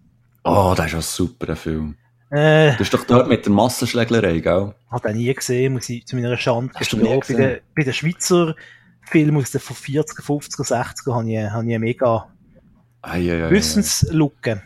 [0.43, 1.95] Oh, das ist ein super Film.
[2.31, 4.73] Äh, Das ist doch dort mit der Massenschlägerei, gell?
[4.91, 7.37] hat er nie gesehen, muss ich zu meiner Schande Hast du nie Bei gesehen?
[7.37, 8.55] den, bei den Schweizer
[9.09, 12.27] Filmen aus den 40er, 50er, 60er habe ich, habe ich eine mega.
[13.49, 14.61] Wissenslücke.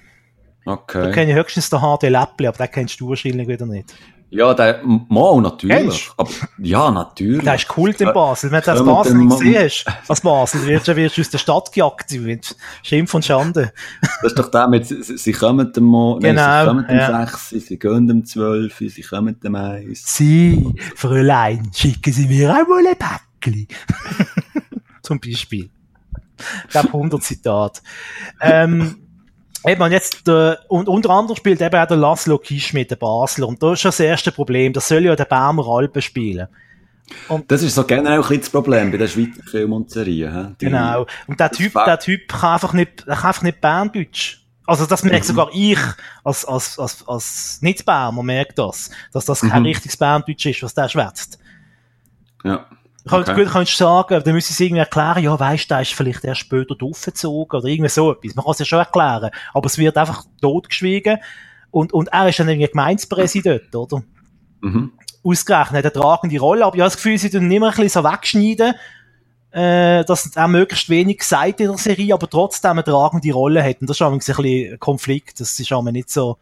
[0.65, 1.11] Da Okay.
[1.11, 3.93] kenne ich höchstens den HD Läppli, aber den kennst du wahrscheinlich wieder nicht.
[4.33, 6.09] Ja, der, mal, natürlich.
[6.17, 7.43] Aber, ja, natürlich.
[7.43, 8.49] Der ist Kult in Basel.
[8.49, 11.71] Wenn du das Basel nicht gesehen hast, als Basel, wirst du wirst aus der Stadt
[11.71, 12.15] gejagt.
[12.81, 13.71] Schimpf und Schande.
[14.01, 16.97] Das ist doch der mit, sie, sie kommen dem Mo, Genau, nein, sie kommen dem
[16.97, 17.27] ja.
[17.27, 20.03] 6, sie gehen dem 12, sie kommen dem 1.
[20.03, 23.67] Sie, Fräulein, schicken Sie mir auch mal ein Päckchen.
[25.03, 25.69] Zum Beispiel.
[26.65, 27.83] Ich glaube, 100 Zitat.
[28.41, 29.02] Ähm,
[29.65, 32.95] eben, und jetzt, der, und unter anderem spielt eben auch der Laszlo Kisch mit, der
[32.95, 33.47] Basler.
[33.47, 34.73] Und da ist das erste Problem.
[34.73, 36.47] Das soll ja der Berner Alpen spielen.
[37.27, 40.55] Und das ist so generell ein bisschen das Problem bei den Schweizer Filmen und Serien.
[40.59, 41.05] Die, genau.
[41.27, 44.39] Und der Typ, der Typ kann einfach nicht, kann einfach nicht Berndeutsch.
[44.65, 45.27] Also das merkt mhm.
[45.27, 45.79] sogar ich
[46.23, 49.67] als, als, als, als Nicht-Bärmer merkt das, dass das kein mhm.
[49.67, 51.37] richtiges Berndeutsch ist, was der schwätzt.
[52.43, 52.65] Ja.
[53.05, 53.35] Okay.
[53.35, 56.23] Gut, kannst du sagen, dann müsste sie irgendwie erklären, ja, weißt du, der ist vielleicht
[56.23, 58.35] erst später aufgezogen oder irgendwie so etwas.
[58.35, 59.29] Man kann es ja schon erklären.
[59.53, 61.17] Aber es wird einfach totgeschwiegen.
[61.69, 64.03] Und, und er ist dann irgendwie Gemeindepräsident, oder?
[64.61, 64.93] Mhm.
[65.23, 66.65] Ausgerechnet, eine tragende Rolle.
[66.65, 68.73] Aber ich habe das Gefühl, sie tun immer ein bisschen so wegschneiden,
[69.51, 73.81] äh, dass er möglichst wenig gesagt in der Serie, aber trotzdem eine tragende Rolle hat.
[73.81, 75.41] Und das ist ein bisschen ein Konflikt.
[75.41, 76.37] Das ist auch nicht so,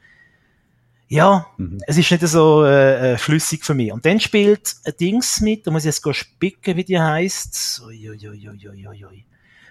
[1.11, 1.77] ja, mhm.
[1.87, 3.91] es ist nicht so äh, äh, flüssig für mich.
[3.91, 7.81] Und dann spielt ein Dings mit, da muss ich jetzt spicken, wie die heisst.
[7.85, 9.25] Uiuiuiuiui.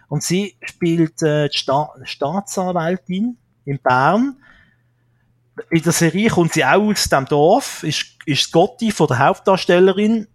[0.08, 4.36] Und sie spielt äh, die Sta Staatsanwältin in Bern.
[5.70, 10.26] In der Serie kommt sie auch aus dem Dorf, ist, ist Gotti von der Hauptdarstellerin,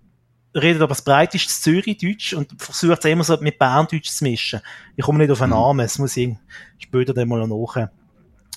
[0.55, 4.59] redet aber das breiteste Zürich-Deutsch und versucht es immer so mit Berndeutsch zu mischen.
[4.95, 5.59] Ich komme nicht auf einen mhm.
[5.59, 6.35] Namen, es muss ich
[6.79, 7.91] später dann mal nachher.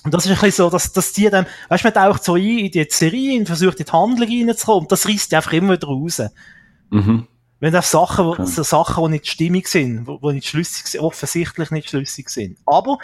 [0.03, 2.35] Und das ist ein bisschen so, dass, dass die dann, weißt du, man taucht so
[2.35, 5.53] ein in die Serie und versucht in die Handlung reinzukommen und das reißt die einfach
[5.53, 6.21] immer wieder raus.
[6.89, 7.27] Mhm.
[7.59, 8.45] Wenn das Sachen, okay.
[8.45, 12.57] so Sachen, die nicht stimmig sind, wo, wo nicht schlüssig sind, offensichtlich nicht schlüssig sind.
[12.65, 12.97] Aber,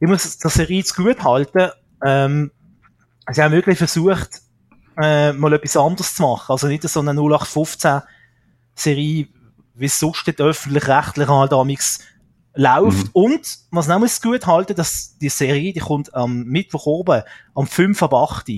[0.00, 1.70] ich muss der Serie zu gut halten,
[2.04, 2.50] ähm,
[3.30, 4.42] sie haben wirklich versucht,
[5.00, 6.52] äh, mal etwas anderes zu machen.
[6.52, 8.02] Also nicht so eine 0815
[8.74, 9.28] Serie,
[9.74, 12.00] wie es sonst die öffentlich-rechtlichen halt damals
[12.54, 13.06] läuft.
[13.06, 13.10] Mhm.
[13.12, 17.22] Und, was noch muss gut halten, dass die Serie, die kommt am Mittwoch oben,
[17.54, 18.50] am 5 ab 8.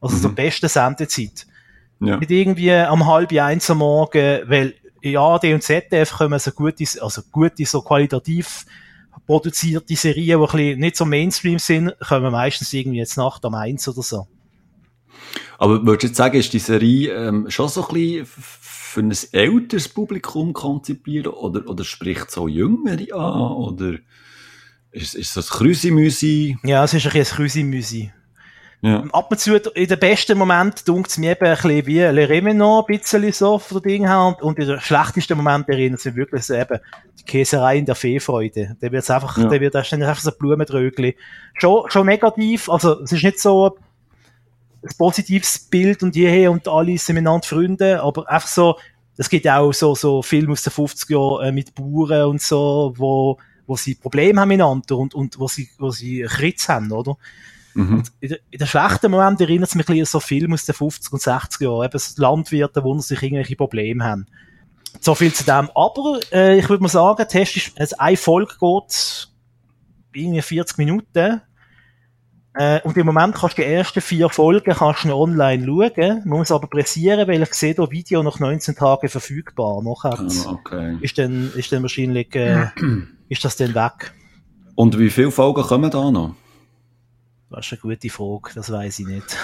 [0.00, 0.20] Also mhm.
[0.20, 1.46] zur besten Sendezeit.
[2.00, 2.16] Ja.
[2.16, 6.84] Nicht irgendwie am halb eins am Morgen, weil ja, D und ZDF kommen so gute,
[7.00, 8.66] also gute, so qualitativ
[9.26, 13.54] produzierte Serien, die ein bisschen nicht so Mainstream sind, kommen meistens irgendwie jetzt Nacht am
[13.54, 14.26] eins oder so.
[15.58, 18.26] Aber würdest du jetzt sagen, ist die Serie ähm, schon so ein bisschen
[18.92, 23.94] für ein älteres Publikum konzipiert oder, oder spricht so Jüngere an oder
[24.90, 26.58] ist, ist das Krüsimüsi?
[26.62, 28.12] Ja, es ist ein bisschen Krüsimüsi.
[28.82, 29.04] Ja.
[29.12, 32.28] Ab und zu, in den besten Moment, dunkt es mir eben ein bisschen wie Le
[32.28, 36.04] Revenant, ein bisschen so von der Ding her, und, in den schlechtesten Moment erinnert es
[36.04, 36.78] mich wirklich so eben,
[37.18, 38.76] die Käserei in der Feefreude.
[38.82, 39.46] Der wird einfach, ja.
[39.46, 41.16] der wird einfach so Blumentrögli.
[41.54, 43.78] Schon, schon negativ, also, es ist nicht so,
[44.82, 48.76] ein positives Bild und jeher und alle sind miteinander Freunde, aber einfach so,
[49.16, 52.92] es gibt auch so, so Filme aus den 50er Jahren äh, mit Bauern und so,
[52.96, 57.16] wo, wo sie Probleme haben miteinander und, und wo sie, wo sie Kritz haben, oder?
[57.74, 58.02] Mhm.
[58.20, 60.64] In, der, in der schlechten Moment erinnert es mich ein bisschen an so Filme aus
[60.64, 64.26] den 50er und 60er Jahren, eben Landwirte, wo sich irgendwelche Probleme haben.
[65.00, 65.70] So viel zu dem.
[65.74, 69.28] Aber, äh, ich würde mal sagen, Test ist, also eine Folge geht
[70.14, 71.40] irgendwie 40 Minuten
[72.54, 76.22] äh, und im Moment kannst du die ersten vier Folgen kannst du online schauen.
[76.24, 79.82] Man muss aber pressieren, weil ich sehe, das Video nach 19 Tagen verfügbar.
[79.82, 80.98] Nachher oh, okay.
[81.00, 82.66] ist dann, ist dann wahrscheinlich, äh,
[83.28, 84.12] ist das dann weg.
[84.74, 86.34] Und wie viele Folgen kommen da noch?
[87.50, 89.36] Das ist eine gute Frage, das weiß ich nicht.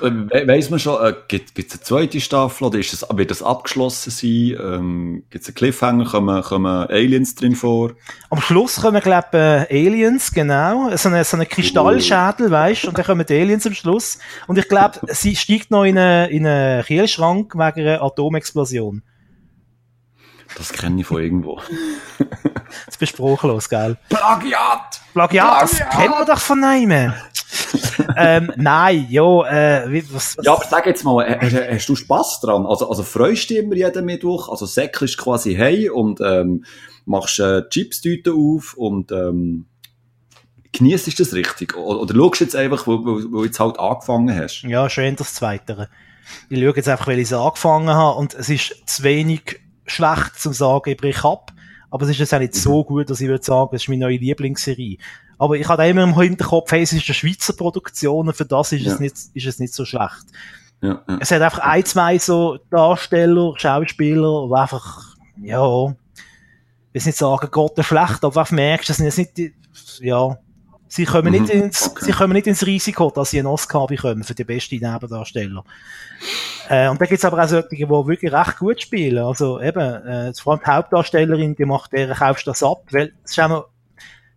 [0.00, 3.30] Und, äh, weiss man schon, äh, gibt es eine zweite Staffel oder ist das, wird
[3.30, 4.56] das abgeschlossen sein?
[4.60, 6.04] Ähm, gibt es einen Cliffhanger?
[6.04, 7.92] Kommen, kommen Aliens drin vor?
[8.30, 10.94] Am Schluss kommen, glaube ich, äh, Aliens, genau.
[10.96, 12.50] So eine, so eine Kristallschädel, oh.
[12.50, 14.18] weißt Und dann kommen die Aliens am Schluss.
[14.46, 19.02] Und ich glaube, sie steigt noch in einen, in einen Kielschrank wegen einer Atomexplosion.
[20.56, 21.60] Das kenne ich von irgendwo.
[22.86, 23.96] das bist spruchlos, gell?
[24.08, 25.00] Plagiat!
[25.12, 27.12] Plagiat, das kennt man doch von einem.
[28.16, 30.44] ähm, nein, ja, äh, was, was?
[30.44, 32.66] Ja, aber sag jetzt mal, hast, hast du Spass dran?
[32.66, 34.48] Also, also freust du immer jeden Mittwoch?
[34.48, 36.64] Also säckelst quasi hey und ähm,
[37.04, 39.66] machst äh, Chips-Tüten auf und ähm,
[40.72, 41.76] genießt das richtig?
[41.76, 44.62] Oder, oder schaust du jetzt einfach, wo, wo, wo du jetzt halt angefangen hast?
[44.62, 45.88] Ja, schön das Zweite.
[46.48, 50.38] Ich schaue jetzt einfach, weil ich es angefangen habe und es ist zu wenig schlecht
[50.38, 51.52] zum sagen, ich brich ab.
[51.90, 52.86] Aber es ist jetzt auch nicht so mhm.
[52.86, 54.98] gut, dass ich würde sagen, es ist meine neue Lieblingsserie.
[55.40, 58.72] Aber ich habe immer im Hinterkopf, hey, es ist eine Schweizer Produktion und für das
[58.72, 58.92] ist, ja.
[58.92, 60.26] es, nicht, ist es nicht so schlecht.
[60.82, 61.18] Ja, ja.
[61.18, 65.94] Es hat einfach ein, zwei so Darsteller, Schauspieler, die einfach, ja,
[66.92, 69.54] ich will nicht sagen, Gott schlecht, aber einfach merkst, das sind jetzt nicht
[70.00, 70.36] ja,
[70.88, 72.04] sie kommen mhm, nicht ins, okay.
[72.04, 75.64] sie kommen nicht ins Risiko, dass sie einen Oscar bekommen für die besten Nebendarsteller.
[76.68, 79.24] Äh, und da gibt's aber auch solche, die wirklich recht gut spielen.
[79.24, 83.30] Also eben, äh, vor allem die Hauptdarstellerin, die macht, der kaufst das ab, weil, das
[83.30, 83.69] ist auch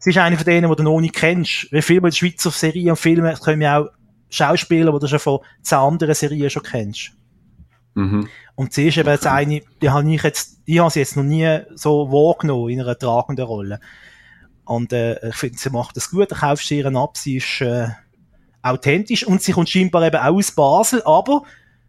[0.03, 1.71] sie ist eine von denen, die du noch nicht kennst.
[1.71, 3.89] Wie viele Schweizer Serien und Filme können ja auch
[4.29, 7.11] Schauspieler, die du schon von zehn anderen Serien schon kennst.
[7.93, 8.27] Mhm.
[8.55, 9.15] Und sie ist eben okay.
[9.15, 12.81] jetzt eine, die habe ich jetzt, die habe sie jetzt noch nie so wahrgenommen in
[12.81, 13.79] einer tragenden Rolle.
[14.65, 17.61] Und äh, ich finde, sie macht das gut, ich kaufe sie ihren ab, sie ist
[17.61, 17.87] äh,
[18.61, 21.43] authentisch und sie kommt scheinbar eben auch aus Basel, aber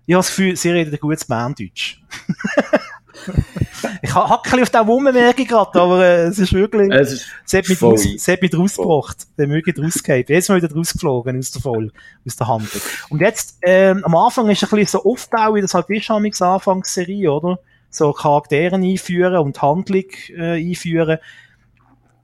[0.07, 2.01] Ich habe das Gefühl, sie reden ein gutes Berndeutsch.
[4.03, 7.69] ich bisschen auf den rummerken gerade, aber äh, es ist wirklich, Es ist es hat
[7.69, 9.27] mich, raus, es hat mich rausgebracht.
[9.39, 10.25] Der möge rausgehauen.
[10.27, 11.93] Jetzt mal wieder rausgeflogen aus der Voll,
[12.27, 12.69] aus der Hand.
[13.11, 16.43] Und jetzt, ähm, am Anfang ist ein bisschen so Aufbau, wie das halt ist, amigs
[16.43, 17.59] Anfangsserie, oder?
[17.91, 20.05] So Charakteren einführen und Handlung,
[20.37, 21.19] äh, einführen.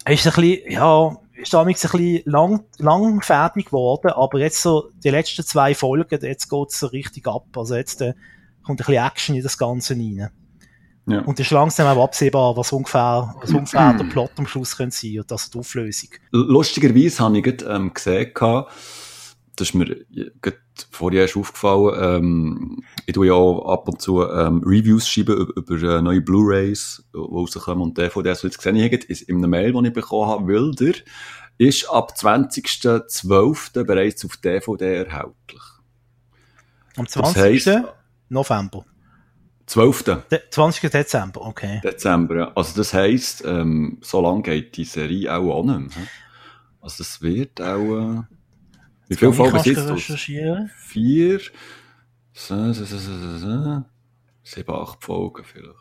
[0.07, 4.91] Ist ein bisschen, ja, ist damals ein bisschen lang, lang fertig geworden, aber jetzt so,
[5.05, 7.47] die letzten zwei Folgen, jetzt geht's so richtig ab.
[7.57, 8.15] Also jetzt, äh,
[8.63, 10.31] kommt ein bisschen Action in das Ganze rein.
[11.11, 11.21] Ja.
[11.23, 14.97] Und es ist langsam auch absehbar, was ungefähr, was ungefähr der Plot am Schluss könnte
[14.97, 16.11] sein und das die Auflösung.
[16.31, 18.33] Lustigerweise habe ich gerade, ähm, gesehen,
[19.57, 19.97] das ist mir
[20.91, 25.57] vorher erst aufgefallen, ähm, ich tue ja auch ab und zu ähm, Reviews schreiben über,
[25.57, 29.49] über äh, neue Blu-Rays, die rauskommen und DVDs, die jetzt gesehen habe, ist in einer
[29.49, 30.99] Mail, die ich bekommen habe, Wilder,
[31.59, 33.85] ist ab 20.12.
[33.85, 35.63] bereits auf DVD erhältlich.
[36.97, 37.43] Am Das 20.
[37.43, 37.83] heisst,
[38.31, 38.85] November.
[39.71, 40.03] 12.
[40.29, 40.91] De 20.
[40.91, 41.81] Dezember, okay.
[41.85, 42.53] Dezember, ja.
[42.57, 46.05] Also das heisst, ähm, so lange geht die Serie auch auch nicht mehr.
[46.05, 46.09] hä?
[46.81, 48.23] Also das wird auch, äh,
[49.07, 50.03] wie viele Folgen sind es?
[50.77, 51.41] Vier,
[52.33, 53.85] so, so, so, so, so,
[54.43, 55.75] sieben, acht Folgen vielleicht.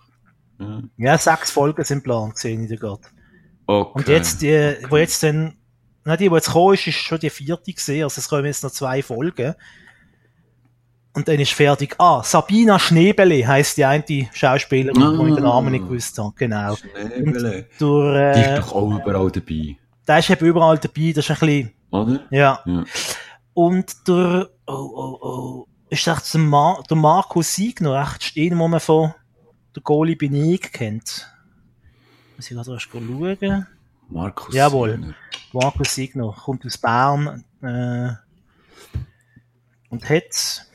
[0.59, 0.83] Ja.
[0.97, 3.01] Ja, sechs Folgen sind geplant, sehe ich gerade.
[3.65, 3.91] Okay.
[3.99, 5.57] Und jetzt, die, wo jetzt dann,
[6.03, 8.63] na, die, wo jetzt gekommen ist, ist schon die vierte gesehen, also es kommen jetzt
[8.63, 9.55] noch zwei Folgen.
[11.13, 11.95] Und dann ist fertig.
[11.97, 15.17] Ah, Sabina Schneebele heisst die eine Schauspielerin, Ah.
[15.17, 16.33] wo ich den Namen nicht gewusst habe.
[16.35, 16.75] Genau.
[16.75, 17.67] Schneebele.
[17.79, 21.31] Durch, Die ist äh, doch auch überall dabei, der ist eben überall dabei, das ist
[21.31, 22.19] ein bisschen, oder?
[22.29, 22.59] ja.
[22.65, 22.83] Ja.
[23.53, 28.67] Und der, oh, oh, oh, ist das der, Mar der Markus Siegner, echt den, wo
[28.67, 29.13] man von
[29.75, 31.27] der Goalie Benig kennt.
[32.37, 33.67] Muss ich gerade erst schauen.
[34.09, 34.55] Markus.
[34.55, 34.91] Jawohl.
[34.91, 35.13] Signer.
[35.51, 38.11] Markus Siegner kommt aus Bern äh,
[39.89, 40.65] und hat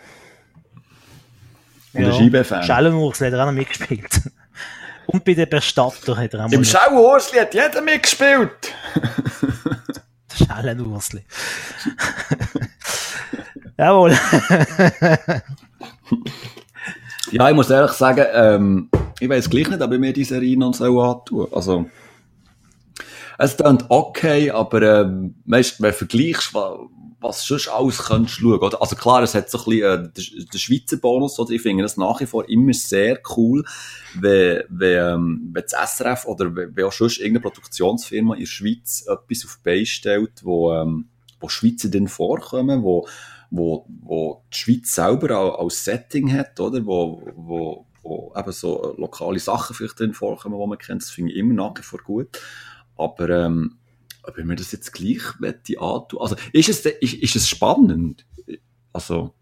[1.94, 2.62] Und der Scheibenfan.
[2.62, 4.11] Schellenwurst hat er auch noch mitgespielt.
[5.07, 8.72] Und bei den Bestatter hat er auch Im Schauursli hat jeder mitgespielt.
[10.35, 11.22] Schellenwursli.
[13.78, 14.16] Jawohl.
[17.30, 20.57] Ja, ich muss ehrlich sagen, ähm, ich weiß gleich nicht, ob ich mir die Serie
[20.57, 21.48] noch so antue.
[21.52, 21.87] Also,
[23.38, 26.55] es klingt okay, aber, ähm, weißt, wenn du vergleichst,
[27.25, 28.81] was, sonst alles könntest schauen, oder?
[28.81, 31.51] Also klar, es hat so ein bisschen, äh, den, den Schweizer Bonus, oder?
[31.53, 33.64] Ich finde das nach wie vor immer sehr cool,
[34.14, 38.47] wenn, wenn, ähm, wenn das SRF oder wenn, wenn auch sonst irgendeine Produktionsfirma in der
[38.47, 41.09] Schweiz etwas auf die Beine stellt, wo, ähm,
[41.40, 43.09] wo Schweizer dann vorkommen, wo,
[43.51, 46.85] wo, wo die Schweiz selber auch als Setting hat, oder?
[46.85, 51.03] Wo, wo, wo eben so lokale Sachen vielleicht drin vorkommen, die man kennt.
[51.03, 52.38] Das finde ich immer nach wie vor gut.
[52.96, 53.78] Aber, ähm,
[54.22, 56.20] ob ich mir das jetzt gleich möchte antun.
[56.20, 58.24] Also, ist es, ist, ist es spannend?
[58.92, 59.35] Also,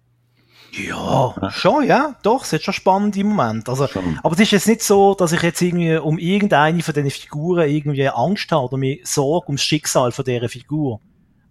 [0.73, 2.17] Ja, schon, ja.
[2.23, 3.71] Doch, es hat schon spannende Momente.
[3.71, 4.19] Also, Schon.
[4.23, 7.69] aber es ist jetzt nicht so, dass ich jetzt irgendwie um irgendeine von diesen Figuren
[7.69, 11.01] irgendwie Angst habe oder mir Sorge ums Schicksal von dieser Figur.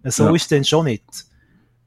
[0.04, 0.34] So Ja.
[0.34, 1.04] ist es dann schon nicht.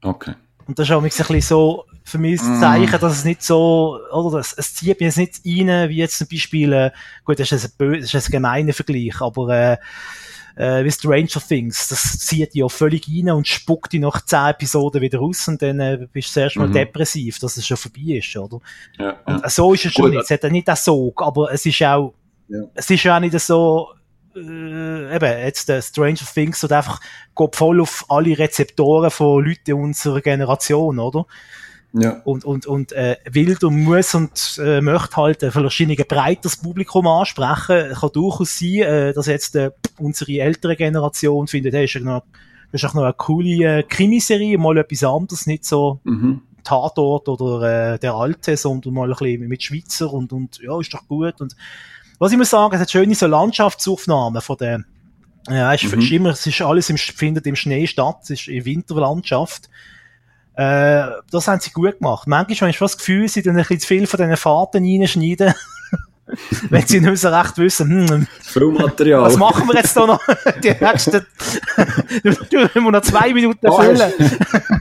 [0.02, 0.34] okay.
[0.66, 3.98] Und das ist auch ein bisschen so, für mich das Zeichen, dass es nicht so,
[4.12, 6.90] oder das, es zieht mir jetzt nicht rein, wie jetzt zum Beispiel, äh,
[7.24, 9.76] gut, das ist ein, bö- das ist ein gemeiner Vergleich, aber, äh,
[10.56, 14.46] äh, wie Stranger Things, das zieht dich ja völlig rein und spuckt dich nach zehn
[14.46, 16.72] Episoden wieder raus und dann äh, bist du zuerst mal Mhm.
[16.72, 18.58] depressiv, dass es schon vorbei ist, oder?
[18.98, 19.44] Ja, Und ja.
[19.46, 20.22] äh, so ist es schon Gut, nicht.
[20.24, 22.14] Es hat ja nicht den Sog, aber es ist auch,
[22.48, 22.60] Ja.
[22.74, 23.88] es ist ja auch nicht so,
[24.36, 27.00] äh, eben, jetzt der Stranger Things und einfach
[27.34, 31.26] geht voll auf alle Rezeptoren von Leuten unserer Generation, oder?
[31.98, 32.20] ja.
[32.24, 36.56] Und, und, und äh, will und muss und äh, möchte halt ein wahrscheinlich ein breiteres
[36.56, 37.94] Publikum ansprechen.
[37.94, 42.24] Kann durchaus sein, äh, dass jetzt äh, unsere ältere Generation findet, hey, ist ja noch,
[42.72, 46.42] das ist auch noch eine coole äh, Krimiserie, mal etwas anderes, nicht so Mhm.
[46.64, 50.92] Tatort oder äh, der Alte, sondern mal ein bisschen mit Schweizer und, und ja, ist
[50.92, 51.40] doch gut.
[51.40, 51.54] Und
[52.18, 54.80] was ich muss sagen, es hat schöne so Landschaftsaufnahmen von der,
[55.48, 56.00] ja, es ist, Mhm.
[56.00, 59.68] ist immer, es ist alles im, findet im Schnee statt, es ist in Winterlandschaft.
[60.54, 62.26] Äh, das haben sie gut gemacht.
[62.26, 64.84] Manchmal habe ich fast das Gefühl, sie dann ein bisschen zu viel von diesen Fahrten
[64.84, 65.52] reinschneiden.
[66.70, 69.22] Wenn sie nicht so recht wissen, hm, Filmmaterial.
[69.22, 70.20] was machen wir jetzt da noch?
[70.62, 71.12] Die nächsten,
[72.24, 74.00] du, du, wir müssen noch zwei Minuten Da füllen.
[74.00, 74.12] hast,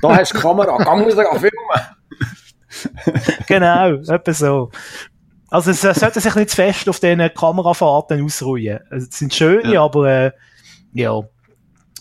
[0.02, 3.12] da hast du die Kamera, gang raus, geh filmen.
[3.48, 4.72] Genau, etwa so.
[5.56, 8.80] Also es sollte sich nicht zu fest auf diesen Kamerafahrten ausruhen.
[8.90, 9.84] Also, es sind schöne, Ja.
[9.84, 10.32] aber äh,
[10.94, 11.22] ja.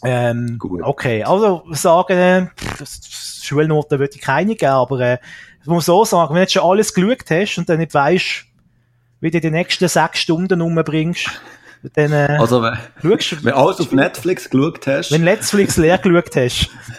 [0.02, 0.82] Ähm, Gut.
[0.82, 2.46] okay, also sagen, äh,
[3.42, 5.18] Schulnoten würde ich keine geben, aber äh,
[5.62, 8.44] ich muss so sagen, wenn du jetzt schon alles geschaut hast und dann nicht weißt,
[9.20, 11.30] wie du die nächsten sechs Stunden umbringst,
[11.92, 16.34] Dann, äh, Also, wenn, schaust, wenn alles auf Netflix geschaut hast, wenn Netflix leer geschaut
[16.34, 16.70] hast,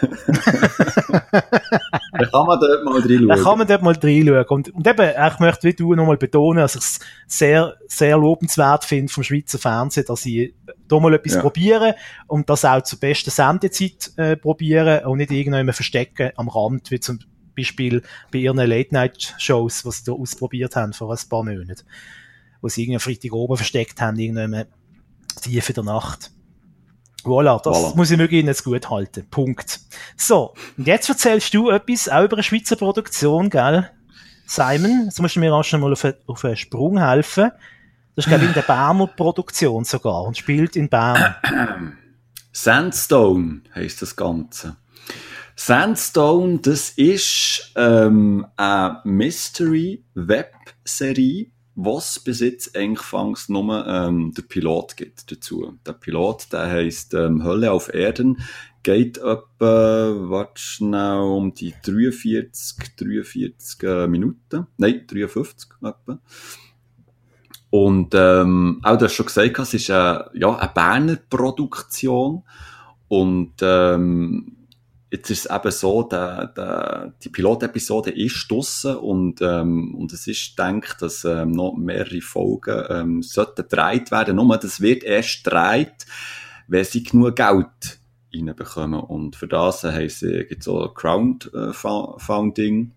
[2.12, 3.28] dann kann man dort mal reinschauen.
[3.28, 4.44] dann kann man dort mal reinschauen.
[4.48, 8.84] Und, und eben, ich möchte wie du nochmal betonen, dass ich es sehr, sehr lobenswert
[8.84, 10.54] finde vom Schweizer Fernsehen, dass sie
[10.88, 11.40] da mal etwas Ja.
[11.40, 11.94] probieren
[12.28, 17.00] und das auch zur besten Sendezeit äh, probieren und nicht irgendjemand verstecken am Rand, wie
[17.00, 17.18] zum
[17.56, 21.82] Beispiel bei ihren Late-Night-Shows, was sie da ausprobiert haben vor ein paar Monaten.
[22.66, 24.66] Wo sie irgendwie Freitag oben versteckt haben, irgendjemand
[25.40, 26.32] tief in der Nacht.
[27.22, 27.94] Voilà, das Voilà.
[27.96, 29.24] muss ich wirklich Ihnen jetzt gut halten.
[29.30, 29.78] Punkt.
[30.16, 33.88] So, und jetzt erzählst du etwas, auch über eine Schweizer Produktion, gell?
[34.48, 37.52] Simon, jetzt musst du mir auch schon mal auf, einen- auf einen Sprung helfen.
[38.16, 41.36] Das ist, glaube ich, in der Berner Produktion sogar und spielt in Bern.
[42.52, 44.76] Sandstone heisst das Ganze.
[45.54, 51.46] Sandstone, das ist ähm, eine Mystery-Web-Serie,
[51.76, 55.78] was bis jetzt eigentlich fangs nur ähm, der Pilot gibt dazu.
[55.86, 58.38] Der Pilot, der heisst ähm, Hölle auf Erden,
[58.82, 64.66] geht etwa, warte schnell, um die 43, 43 äh, Minuten.
[64.78, 66.18] Nein, 53 etwa.
[67.68, 72.42] Und ähm, auch du hast schon gesagt, es ist eine, ja, eine Berner Produktion.
[73.08, 74.55] Und ähm,
[75.10, 80.26] jetzt ist es eben so, der, der, die Pilotepisode ist draussen und, ähm, und es
[80.26, 84.36] ist gedacht, dass ähm, noch mehrere Folgen ähm, sollten gedreht werden.
[84.36, 86.06] Nur das wird erst gedreht,
[86.66, 88.00] wenn sie genug Geld
[88.34, 89.00] reinbekommen.
[89.00, 92.92] Und für das äh, haben sie, gibt auch Crowdfunding,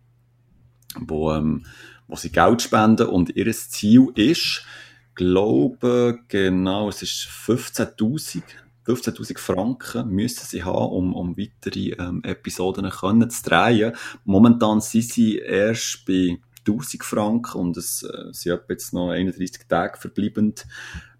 [1.00, 1.66] wo, ähm,
[2.08, 4.66] wo sie Geld spenden und ihr Ziel ist,
[5.14, 8.42] glaube genau, es ist 15.000
[8.90, 13.94] 15.000 Franken müssen sie haben, um, um weitere ähm, Episoden können zu drehen.
[14.26, 20.00] Momentan sind sie erst bei 1000 Franken und es äh, sind jetzt noch 31 Tage
[20.00, 20.66] verbleibend,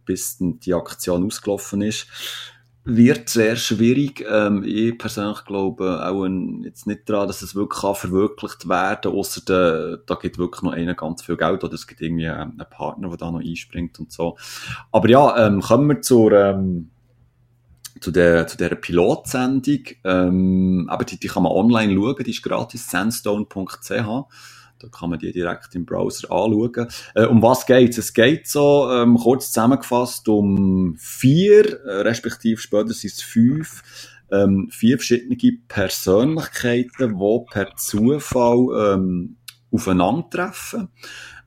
[0.04, 2.08] bis die Aktion ausgelaufen ist.
[2.86, 4.26] Wird sehr schwierig.
[4.28, 9.12] Ähm, ich persönlich glaube auch ein, jetzt nicht daran, dass es wirklich kann verwirklicht werden
[9.12, 12.70] außer da gibt wirklich noch einer ganz viel Geld oder es gibt irgendwie ähm, einen
[12.70, 14.38] Partner, der da noch einspringt und so.
[14.92, 16.90] Aber ja, ähm, kommen wir zur, ähm,
[18.02, 19.84] zu der, zu der Pilotsendung.
[20.04, 23.90] Ähm, aber die, die kann man online schauen, die ist gratis, sandstone.ch.
[24.82, 26.88] Da kann man die direkt im Browser anschauen.
[27.14, 27.98] Äh, um was geht's?
[27.98, 33.84] Es geht so, ähm, kurz zusammengefasst, um vier, äh, respektive später sind es fünf,
[34.32, 35.38] ähm, vier verschiedene
[35.68, 39.38] Persönlichkeiten, die per Zufall ähm,
[39.72, 40.90] aufeinandertreffen.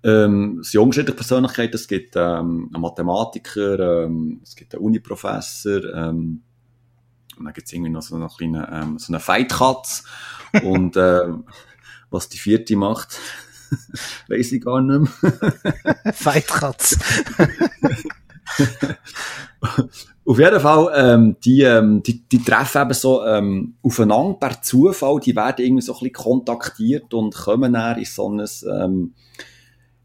[0.05, 1.75] Ähm, es sind unterschiedliche Persönlichkeiten.
[1.75, 6.43] Es gibt ähm, einen Mathematiker, ähm, es gibt einen Uniprofessor, ähm,
[7.39, 10.05] und dann gibt es irgendwie noch so eine kleine, ähm, so eine Feitkatz.
[10.63, 11.45] und ähm,
[12.11, 13.19] was die vierte macht,
[14.29, 16.13] weiß ich gar nicht mehr.
[16.13, 16.99] Feitkratz.
[20.25, 25.21] Auf jeden Fall, ähm, die, ähm, die, die treffen eben so ähm, aufeinander per Zufall,
[25.21, 29.15] die werden irgendwie so ein bisschen kontaktiert und kommen dann in so ein, ähm,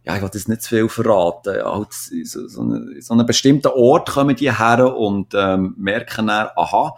[0.08, 3.26] ja, ich will das nicht zu viel verraten, halt in so, so, eine, so einen
[3.26, 6.96] bestimmten Ort kommen die her und ähm, merken dann, aha,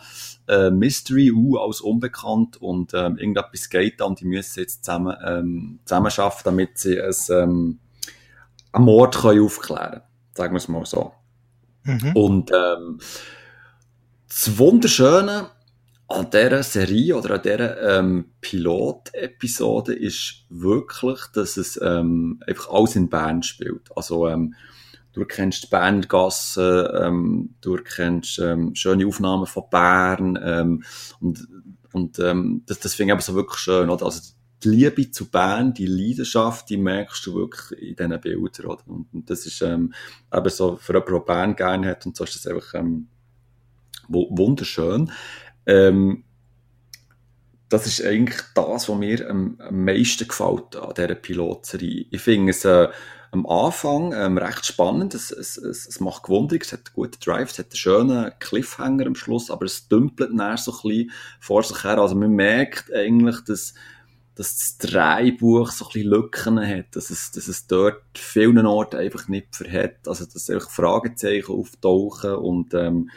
[0.47, 5.17] äh, Mystery, uh, als unbekannt und ähm, irgendetwas geht da und die müssen jetzt zusammen,
[5.25, 7.79] ähm, zusammen schaffen, damit sie es, ähm,
[8.73, 10.01] einen Mord können aufklären können.
[10.35, 11.11] Sagen wir es mal so.
[11.85, 12.11] Mhm.
[12.13, 12.99] Und ähm,
[14.27, 15.49] das Wunderschöne
[16.09, 22.95] an dieser Serie oder an dieser ähm, Pilot-Episode ist wirklich, dass es ähm, einfach alles
[22.95, 23.95] in Bern spielt.
[23.95, 24.55] Also ähm,
[25.13, 30.83] du kennst die Berngasse, ähm, du kennst ähm, schöne Aufnahmen von Bern ähm,
[31.19, 31.47] und,
[31.93, 33.91] und ähm, das, das finde ich eben so wirklich schön.
[33.91, 34.05] Oder?
[34.05, 34.33] Also
[34.63, 38.65] die Liebe zu Bern, die Leidenschaft, die merkst du wirklich in diesen Bildern.
[38.65, 38.87] Oder?
[38.87, 39.93] Und, und das ist ähm,
[40.33, 43.09] eben so, für jemanden, der Bern gerne hat und so ist das einfach ähm,
[44.07, 45.11] wu- wunderschön.
[45.69, 46.23] Ähm,
[47.69, 52.07] das ist eigentlich das, was mir am, am meisten gefällt an dieser Pilotserie.
[52.09, 52.87] Ich finde es äh,
[53.31, 55.13] am Anfang ähm, recht spannend.
[55.13, 58.31] Es, es, es, es macht gewundert, es hat einen guten Drive, es hat einen schönen
[58.39, 61.99] Cliffhanger am Schluss, aber es dümpelt dann so ein bisschen vor sich her.
[61.99, 63.75] Also man merkt eigentlich, dass,
[64.33, 68.97] dass das Drehbuch so ein bisschen Lücken hat, dass es, dass es dort vielen Orten
[68.97, 70.07] einfach nicht verhält.
[70.07, 73.11] Also dass einfach Fragezeichen auftauchen und ähm,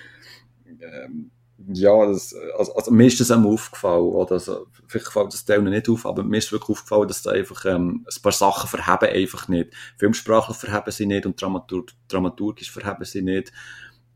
[0.67, 1.31] ähm,
[1.69, 4.33] ja, das, also, also mir ist das auch aufgefallen, oder?
[4.33, 7.65] Also, vielleicht fällt das denen nicht auf, aber mir ist wirklich aufgefallen, dass da einfach
[7.65, 9.73] ähm, ein paar Sachen verheben einfach nicht.
[9.99, 13.53] Filmsprachlich verheben sie nicht und Dramatur dramaturgisch verheben sie nicht.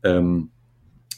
[0.03, 0.51] Ähm,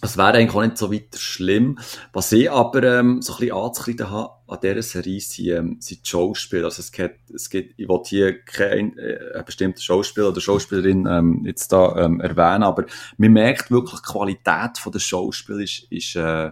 [0.01, 1.77] es wäre eigentlich auch nicht so weiter schlimm.
[2.13, 6.03] Was ich aber ähm, so ein bisschen anzukreiden habe, an dieser Serie sind, ähm, sind
[6.03, 6.65] die Schauspieler.
[6.65, 11.43] Also es gibt, es gibt, ich will hier kein äh, bestimmter Schauspieler oder Schauspielerin ähm,
[11.45, 12.85] jetzt da ähm, erwähnen, aber
[13.17, 16.51] man merkt wirklich, die Qualität der Schauspieler ist, ist, äh,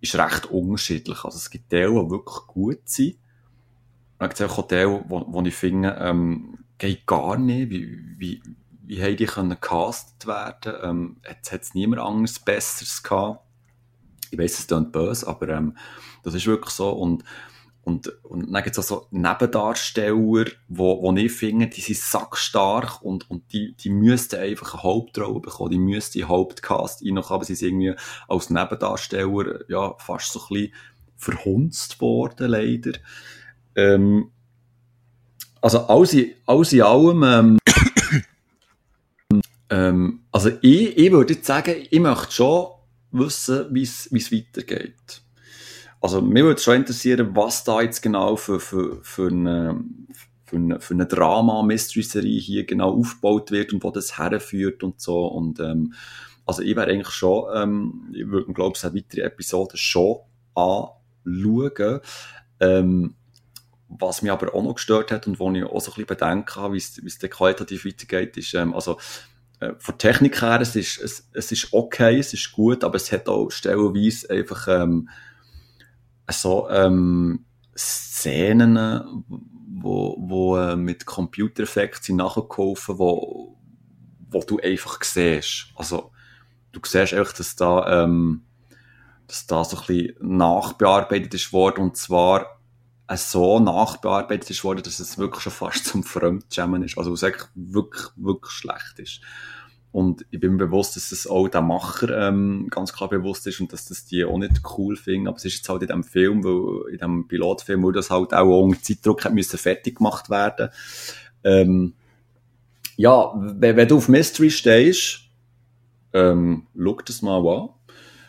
[0.00, 1.24] ist recht unterschiedlich.
[1.24, 3.14] Also es gibt Teile, die wirklich gut sind.
[3.14, 3.18] Und
[4.20, 8.42] dann gibt es auch Teile, wo, wo ich finde, ähm, geht gar nicht, wie, wie,
[8.84, 10.74] wie haben die können gecastet werden?
[10.82, 13.44] Ähm, jetzt hat es niemand anderes Besseres gehabt.
[14.30, 15.76] Ich weiß, es klingt böse, aber ähm,
[16.22, 16.90] das ist wirklich so.
[16.90, 17.24] Und,
[17.84, 23.02] und, und dann gibt es auch so Nebendarsteller, wo, wo ich finde, die sind sackstark
[23.02, 27.44] und, und die, die müssten einfach eine Hauptrolle bekommen, die müssten in Hauptcast reinkommen, aber
[27.44, 30.74] sie sind irgendwie als Nebendarsteller ja, fast so ein bisschen
[31.16, 32.92] verhunzt worden, leider.
[33.74, 34.30] Ähm,
[35.60, 37.58] also alles in, alles in allem, ähm,
[39.70, 42.66] ähm, also ich, ich würde jetzt sagen, ich möchte schon
[43.12, 45.21] wissen, wie es weitergeht.
[46.02, 49.84] Also mich würde schon interessieren, was da jetzt genau für, für, für eine,
[50.44, 55.26] für eine, für eine Drama-Mystery-Serie hier genau aufgebaut wird und wo das herführt und so.
[55.26, 55.94] Und ähm,
[56.44, 60.18] also ich wäre eigentlich schon, ähm, ich würde mir glaube ich eine weitere Episode schon
[60.56, 62.00] anschauen.
[62.58, 63.14] Ähm,
[63.88, 66.56] was mich aber auch noch gestört hat und wo ich auch so ein bisschen bedenken
[66.56, 68.98] habe, wie es dann qualitativ weitergeht, ist, ähm, also
[69.60, 73.12] äh, von Technik her, es ist, es, es ist okay, es ist gut, aber es
[73.12, 75.08] hat auch stellenweise einfach ähm,
[76.32, 77.44] so ähm,
[77.76, 79.24] Szenen,
[79.82, 83.58] wo, wo äh, mit Computereffekten nachgeholfen, wo,
[84.30, 85.68] wo du einfach siehst.
[85.74, 86.12] Also,
[86.72, 88.44] du siehst einfach, dass da, ähm,
[89.26, 92.60] dass da so ein bisschen nachbearbeitet ist worden, und zwar
[93.08, 96.98] äh, so nachbearbeitet ist worden, dass es wirklich schon fast zum Fremdschämen ist.
[96.98, 99.20] Also, wirklich, wirklich, wirklich schlecht ist.
[99.92, 103.60] Und ich bin mir bewusst, dass es auch der Macher ähm, ganz klar bewusst ist
[103.60, 105.28] und dass das die auch nicht cool finden.
[105.28, 108.32] Aber es ist jetzt halt in dem Film, weil, in dem Pilotfilm, wo das halt
[108.32, 110.70] auch unter Zeitdruck müssen fertig gemacht werden.
[111.44, 111.92] Ähm,
[112.96, 115.20] ja, wenn, wenn du auf Mystery stehst,
[116.14, 117.68] ähm, schau das mal an.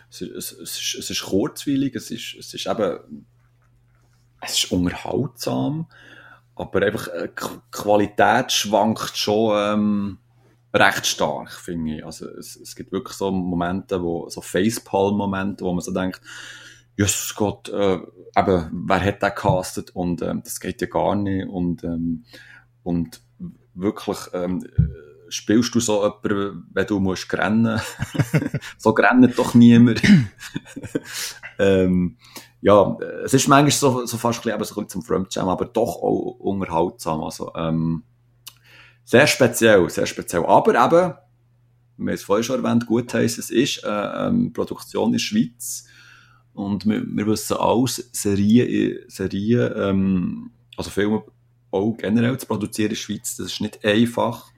[0.09, 3.26] Es, es, es, ist, es ist kurzweilig, es ist, es ist eben,
[4.41, 5.88] es ist unterhaltsam,
[6.55, 7.30] aber einfach, äh,
[7.72, 10.18] Qualität schwankt schon, ähm,
[10.74, 12.06] recht stark, finde ich.
[12.06, 16.22] Also es, es gibt wirklich so Momente, wo, so Facepalm-Momente, wo man so denkt,
[16.98, 21.48] Jesus Gott, äh, eben, wer hat den castet und ähm, das geht ja gar nicht
[21.48, 22.26] und, ähm,
[22.84, 23.22] und
[23.74, 24.64] wirklich ähm,
[25.30, 27.80] spielst du so jemanden, wenn du musst rennen.
[28.78, 30.02] so rennt doch niemand.
[31.60, 32.18] ähm,
[32.62, 32.96] ja,
[33.26, 35.98] es ist manchmal so, so fast ein bisschen, so ein bisschen zum Fremdscham, aber doch
[35.98, 37.24] auch unterhaltsam.
[37.24, 38.04] Also, ähm,
[39.04, 40.45] sehr speziell, sehr speziell.
[40.45, 41.14] Aber eben,
[41.97, 43.88] wir haben es vorhin schon erwähnt, gut heisst, es ist äh,
[44.28, 45.86] ähm, Produktion in der Schweiz.
[46.54, 51.24] Und wir, wir wissen alles, Serien, Serien ähm, also Filme
[51.72, 54.51] auch generell zu produzieren in der Schweiz, das ist nicht einfach.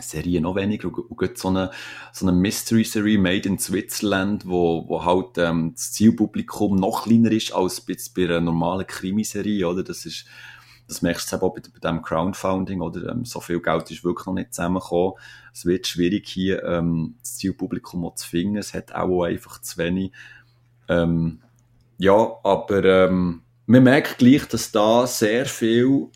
[0.00, 0.88] Serien noch weniger.
[0.88, 1.70] Und, und so eine,
[2.12, 7.52] so eine Mystery-Serie made in Switzerland, wo, wo halt ähm, das Zielpublikum noch kleiner ist
[7.54, 9.84] als bei, bei einer normalen Krimiserie, oder?
[9.84, 10.26] Das ist,
[10.86, 13.10] das merkst du auch bei, bei dem Crowdfunding, oder?
[13.10, 15.14] Ähm, so viel Geld ist wirklich noch nicht zusammengekommen.
[15.52, 18.56] Es wird schwierig hier, ähm, das Zielpublikum auch zu finden.
[18.56, 20.12] Es hat auch einfach zu wenig.
[20.88, 21.40] Ähm,
[21.98, 26.08] ja, aber ähm, man merkt gleich, dass da sehr viel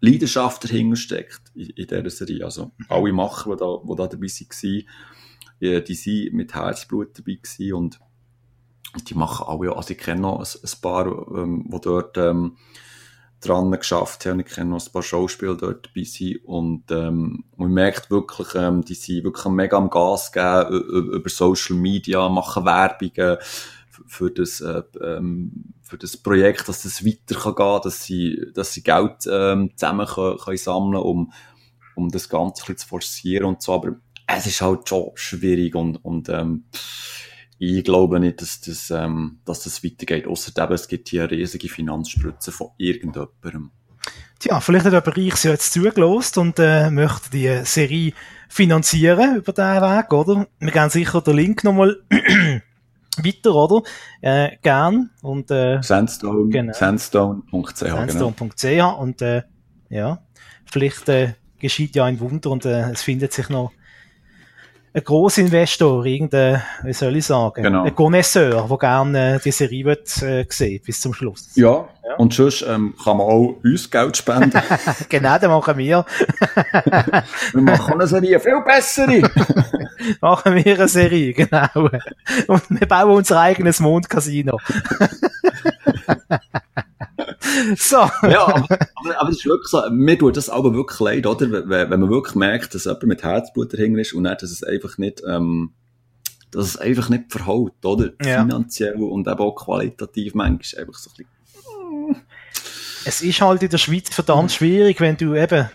[0.00, 2.44] Leidenschaft dahinter steckt in, in dieser Serie.
[2.44, 7.74] Also alle Macher, die da, die da dabei waren, die, sind mit Herzblut dabei gewesen
[7.74, 8.00] und
[9.08, 11.06] die machen alle, also ich kenne noch ein, ein paar,
[11.36, 12.56] ähm, die dort ähm,
[13.46, 14.40] dran geschafft haben.
[14.40, 18.82] Ich kenne noch ein paar Schauspieler dort dabei sind und ähm, man merkt wirklich, ähm,
[18.82, 23.38] die sind wirklich mega am Gas geben über Social Media, machen Werbungen
[24.06, 28.72] für das, äh, ähm, für das Projekt, dass das weiter kann gehen, dass sie, dass
[28.72, 31.32] sie Geld ähm, zusammen können, können sammeln, um,
[31.94, 33.74] um das Ganze ein bisschen zu forcieren und so.
[33.74, 36.64] Aber es ist halt schon schwierig und, und ähm,
[37.62, 40.26] ich glaube nicht, dass das, ähm, dass das weitergeht.
[40.26, 43.70] Außerdem, es gibt hier riesige Finanzspritzen von irgendjemandem.
[44.40, 48.14] Tja, vielleicht hat jemand Reichs ja jetzt zugelost und äh, möchte die Serie
[48.48, 50.48] finanzieren über diesen Weg, oder?
[50.58, 51.98] Wir geben sicher den Link nochmal
[53.18, 53.82] weiter, oder?
[54.20, 55.10] Äh, gern.
[55.22, 56.72] Und, äh, Sandstone, genau.
[56.72, 57.76] Sandstone.ch.
[57.76, 58.98] Sandstone.ch genau.
[58.98, 59.42] und äh,
[59.88, 60.20] ja,
[60.64, 63.70] vielleicht äh, geschieht ja ein Wunder und äh, es findet sich noch
[64.94, 67.84] ein Grossinvestor, irgendein, wie soll ich sagen, genau.
[67.84, 71.48] ein Connoisseur, der gerne die Serie wird, äh, sehen bis zum Schluss.
[71.54, 72.16] Ja, ja.
[72.18, 74.60] und sonst ähm, kann man auch uns Geld spenden.
[75.08, 76.04] genau, das machen wir.
[77.52, 79.22] wir machen eine Serie, viel bessere.
[80.20, 81.88] machen wir eine Serie, genau.
[82.46, 84.58] Und wir bauen unser eigenes Mondcasino.
[87.76, 87.96] so.
[87.96, 91.50] Ja, aber, aber, aber es ist wirklich so, mir tut das aber wirklich leid, oder?
[91.50, 94.62] Wenn, wenn man wirklich merkt, dass jemand mit Herzblut dahinter ist und nicht, dass es
[94.62, 95.72] einfach nicht, ähm,
[96.50, 98.10] dass es einfach nicht verhaut, oder?
[98.22, 98.42] Ja.
[98.42, 102.22] Finanziell und eben auch qualitativ manchmal einfach so ein bisschen.
[103.04, 105.68] Es ist halt in der Schweiz verdammt schwierig, wenn du eben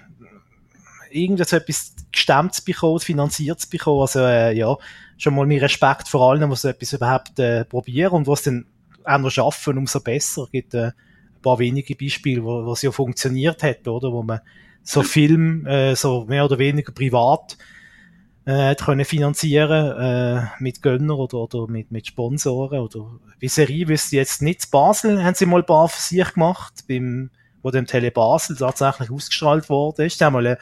[1.12, 4.02] irgendetwas gestemmt zu bekommen, finanziert zu bekommen.
[4.02, 4.78] Also, äh, ja,
[5.18, 8.66] schon mal mein Respekt vor allen, die so etwas überhaupt äh, probieren und was dann
[9.08, 10.44] auch noch schaffen, umso besser.
[10.44, 14.12] Es gibt äh, ein paar wenige Beispiele, wo, wo es ja funktioniert hat, oder?
[14.12, 14.42] Wo man
[14.84, 17.58] so Film, äh, so mehr oder weniger privat
[18.48, 24.16] äh, können finanzieren äh, mit Gönner oder, oder mit, mit Sponsoren oder wie Serie wüsste
[24.16, 24.72] jetzt nicht.
[24.72, 27.30] Basel haben sie mal ein paar Versuche gemacht, beim,
[27.62, 30.06] wo dem Tele Basel tatsächlich ausgestrahlt wurde.
[30.06, 30.22] ist.
[30.22, 30.58] Die haben mal ein,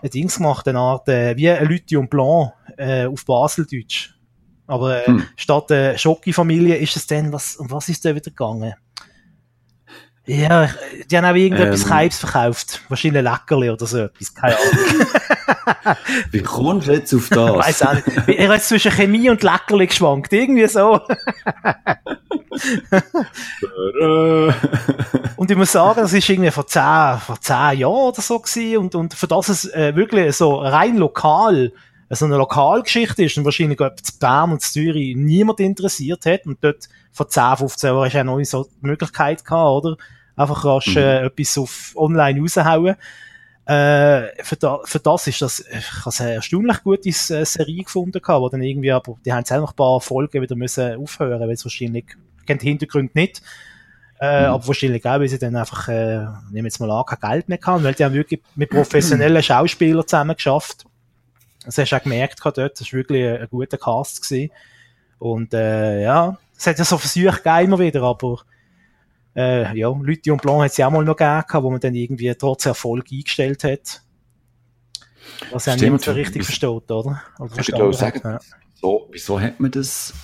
[0.00, 4.14] ein Dings gemacht, eine Art, äh, wie ein Lithium Blanc äh, auf Baseldeutsch.
[4.68, 5.24] Aber äh, Hm.
[5.34, 8.74] statt äh, Schocki-Familie ist es dann, was, um was ist da wieder gegangen?
[10.26, 10.68] Ja,
[11.10, 11.88] die haben auch irgendetwas Ähm.
[11.88, 12.82] Keips verkauft.
[12.90, 14.34] Wahrscheinlich Leckerli oder so etwas.
[14.34, 15.06] Keine Ahnung.
[16.32, 17.50] Wie kommst du jetzt auf das?
[17.50, 18.06] Ich weiß auch nicht.
[18.28, 20.30] Er hat zwischen Chemie und Leckerli geschwankt.
[20.34, 21.00] Irgendwie so.
[25.36, 28.76] Und ich muss sagen, das ist irgendwie vor zehn, vor zehn Jahren oder so gewesen.
[28.78, 31.72] Und, und für das es äh, wirklich so rein lokal,
[32.08, 36.24] äh, so eine Lokalgeschichte ist und wahrscheinlich etwa zu Bern und zu Zürich niemand interessiert
[36.26, 36.46] hat.
[36.46, 39.96] Und dort vor 10, 15 Jahren hast du auch noch so die Möglichkeit gehabt, oder?
[40.36, 40.96] Einfach kannst Mhm.
[40.98, 42.96] äh, etwas auf online raushauen.
[43.66, 48.22] Äh, für, da, für das ist das, ich habe eine erstaunlich gute äh, Serie gefunden
[48.22, 50.96] gehabt, wo dann irgendwie, aber die haben jetzt auch noch ein paar Folgen wieder müssen
[50.96, 52.06] aufhören, weil es wahrscheinlich,
[52.40, 53.42] ich kenne die Hintergründe nicht,
[54.20, 54.54] äh, Mhm.
[54.54, 57.58] aber wahrscheinlich auch, weil sie dann einfach, äh, nehmen jetzt mal an, kein Geld mehr
[57.66, 60.86] haben, weil die haben wirklich mit professionellen Schauspielern zusammen geschafft.
[61.68, 64.50] Das hast du auch gemerkt dort, das war wirklich ein, ein guter Cast gewesen.
[65.18, 68.40] Und, äh, ja, es hat ja so Versuche immer wieder, aber,
[69.36, 71.94] äh, ja, Leute und Blanc hat es ja auch mal noch gegeben, wo man dann
[71.94, 74.02] irgendwie trotz Erfolg eingestellt hat.
[75.50, 77.22] Was ja niemand so richtig versteht, oder?
[77.38, 78.40] oder Ich würde sagen, ja.
[78.72, 80.14] so, wieso hat man das?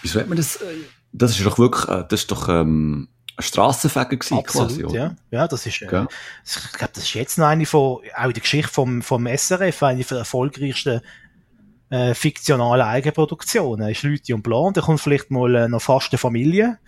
[0.00, 0.56] Wieso hat man das?
[0.56, 0.64] äh,
[1.12, 3.08] Das ist doch wirklich, äh, das ist doch ähm,
[3.42, 5.16] Strassenfeger gewesen, Absolut, quasi, ja.
[5.30, 6.06] Ja, das ist, äh, Gell?
[6.44, 9.82] ich glaube, das ist jetzt noch eine von, auch in der Geschichte vom, vom SRF,
[9.82, 11.00] eine von der erfolgreichsten
[11.90, 13.88] äh, fiktionalen Eigenproduktionen.
[13.88, 16.78] Ist Leute und Blanc, da kommt vielleicht mal äh, noch fast eine Familie.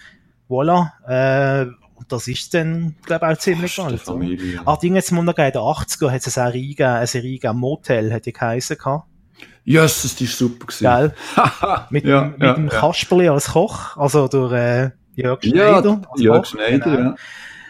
[0.49, 0.91] Voilà.
[1.09, 3.99] Äh, und das ist dann, glaube ich, auch ziemlich oder?
[3.99, 4.61] Familie.
[4.65, 7.39] Ah, Ding jetzt mal noch in den 80er hat es eine Serie gegeben, eine Serie
[7.39, 9.07] gegeben, Motel, hat die geheissen gehabt.
[9.65, 10.85] Jesus, die ist super gewesen.
[10.85, 11.15] Gell?
[11.91, 12.81] Mit, ja, dem, mit ja, dem ja.
[12.81, 16.03] Kasperli als Koch, also durch äh, Jörg Ja, Schneider.
[16.11, 17.11] als Jörg Schneider, genau.
[17.11, 17.17] ja.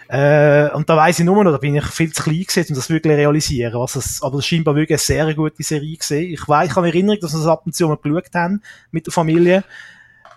[0.08, 2.74] Äh, und da weiss ich nur noch, da bin ich viel zu klein gewesen, um
[2.76, 3.80] das wirklich realisieren.
[3.80, 6.32] Was es, aber das scheinbar wirklich eine sehr gute Serie gesehen.
[6.34, 8.62] Ich weiß, ich kann mich erinnern, dass wir es ab und zu mal geschaut haben
[8.90, 9.64] mit der Familie.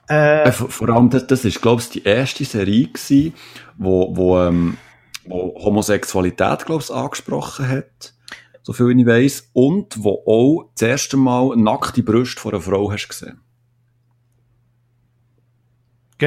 [0.09, 3.33] Äh, Äh, vor, vor allem, das, das ist, glaube ich, die erste Serie gewesen,
[3.77, 4.77] wo, wo, ähm,
[5.25, 8.13] wo Homosexualität, glaube ich, angesprochen hat.
[8.61, 9.49] So viel ich weiss.
[9.51, 13.41] Und wo auch das erste Mal nackte Brüste von einer Frau hast gesehen.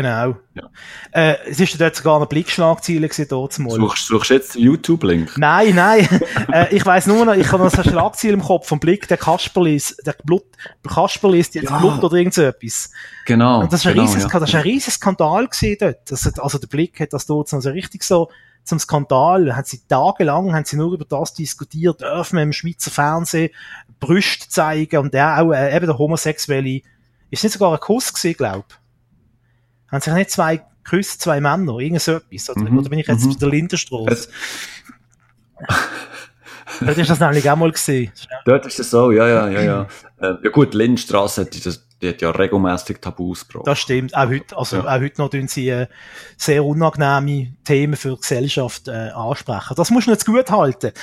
[0.03, 0.37] Genau.
[0.55, 0.71] Ja.
[1.13, 3.71] Äh, es ist dort sogar eine Blickschlagzeile gewesen, dort mal.
[3.71, 5.37] Suchst, suchst jetzt den YouTube-Link?
[5.37, 6.09] Nein, nein.
[6.53, 9.09] äh, ich weiss nur noch, ich habe noch so eine Schlagzeile im Kopf vom Blick,
[9.09, 10.45] der Kasperli ist, der Blut,
[10.85, 11.79] der Kasperli ist jetzt Ja.
[11.79, 12.91] Blut oder irgend so etwas.
[13.25, 13.61] Genau.
[13.61, 14.39] Und das war ein, genau, riesiges, ja.
[14.41, 16.11] das ist ein riesiges Skandal gewesen dort.
[16.11, 18.29] Das also der Blick hat das dort so richtig so
[18.65, 19.57] zum Skandal.
[19.57, 23.51] Haben sie tagelang haben sie nur über das diskutiert, dürfen wir im Schweizer Fernsehen
[24.01, 26.83] Brüste zeigen und der auch äh, eben der homosexuelle,
[27.31, 28.65] ist nicht sogar ein Kuss gewesen, glaub.
[29.91, 32.51] Haben sich nicht zwei geküsst, zwei Männer, irgend so etwas.
[32.51, 33.31] Oder, Mhm, oder bin ich jetzt mhm.
[33.31, 34.29] auf der Lindenstraße?
[36.81, 38.13] Dort ist das nämlich auch mal gesehen.
[38.45, 39.87] Dort ist es so, ja, ja, ja, ja.
[40.19, 43.65] Äh, ja gut, Lindstrasse hat, die, das, die hat ja regelmäßig Tabus gebrochen.
[43.67, 44.17] Das stimmt.
[44.17, 44.85] Auch heute, also Ja.
[44.85, 45.87] auch heute noch tun sie äh,
[46.37, 49.75] sehr unangenehme Themen für die Gesellschaft äh, ansprechen.
[49.77, 50.93] Das muss man jetzt gut halten.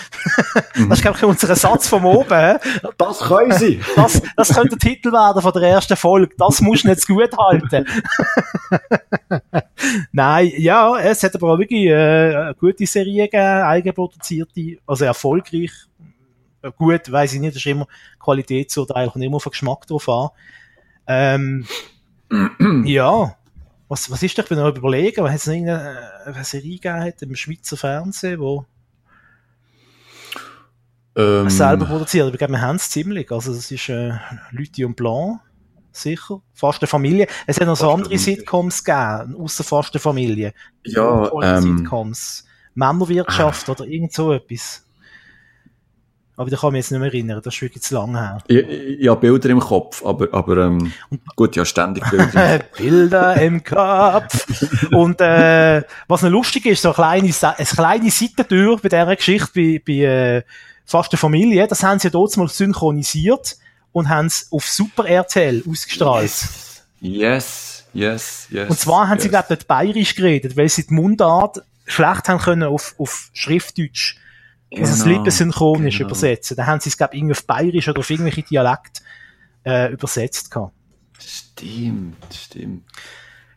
[0.87, 2.57] Das ist, glaube ich, unser Satz vom oben.
[2.97, 3.81] Das können sie!
[3.95, 6.33] Das, das könnte der Titel werden von der ersten Folge.
[6.37, 7.85] Das muss man jetzt gut halten.
[10.11, 15.71] Nein, ja, es hat aber auch wirklich äh, eine gute Serie gegeben, eigenproduzierte, also erfolgreich.
[16.77, 17.87] Gut, weiß ich nicht, das ist immer
[18.19, 20.29] Qualitätsurteil, kommt immer auf den Geschmack drauf an.
[21.07, 21.65] Ähm,
[22.85, 23.35] ja,
[23.87, 27.01] was, was ist doch, wenn ich überlegen, was hat es noch irgendeine äh, Serie gegeben
[27.01, 28.65] hat im Schweizer Fernsehen, wo
[31.15, 32.31] Ähm, selber produziert.
[32.33, 33.31] Ich glaube, wir haben es ziemlich.
[33.31, 34.13] Also, es ist äh,
[34.51, 35.39] Leute und Blanc,
[35.91, 36.41] sicher.
[36.53, 37.27] Fast eine Familie.
[37.47, 38.17] Es hat noch so andere.
[38.17, 40.53] Sitcoms gegeben, außer Fast eine Familie.
[40.83, 42.45] ja, ähm, Sitcoms.
[42.73, 44.84] Männerwirtschaft oder irgend so etwas.
[46.37, 48.39] Aber da kann ich mich jetzt nicht mehr erinnern, das ist wirklich zu lang her.
[48.47, 50.91] Ich habe Bilder im Kopf, aber, aber ähm,
[51.35, 52.59] gut, ja, ständig Bilder.
[52.77, 54.45] Bilder im Kopf.
[54.91, 59.51] Und äh, was noch lustig ist, so eine kleine, eine kleine Seitentür bei dieser Geschichte,
[59.55, 60.43] bei, bei äh,
[60.85, 63.57] fast der Familie, das haben sie ja dort mal synchronisiert
[63.93, 66.33] und haben es auf Super RTL ausgestrahlt.
[66.99, 68.47] Yes, yes, yes.
[68.49, 69.23] yes und zwar haben yes.
[69.23, 73.29] sie, glaube ich, dort bayerisch geredet, weil sie die Mundart schlecht haben können auf, auf
[73.33, 74.17] Schriftdeutsch
[74.69, 74.81] genau.
[74.81, 76.09] also das lippensynchronisch genau.
[76.09, 76.57] übersetzen.
[76.57, 79.01] Da haben sie es, glaube ich, irgendwie auf Bayerisch oder auf irgendwelche Dialekt
[79.65, 80.73] äh, übersetzt gehabt.
[81.19, 82.83] Stimmt, stimmt.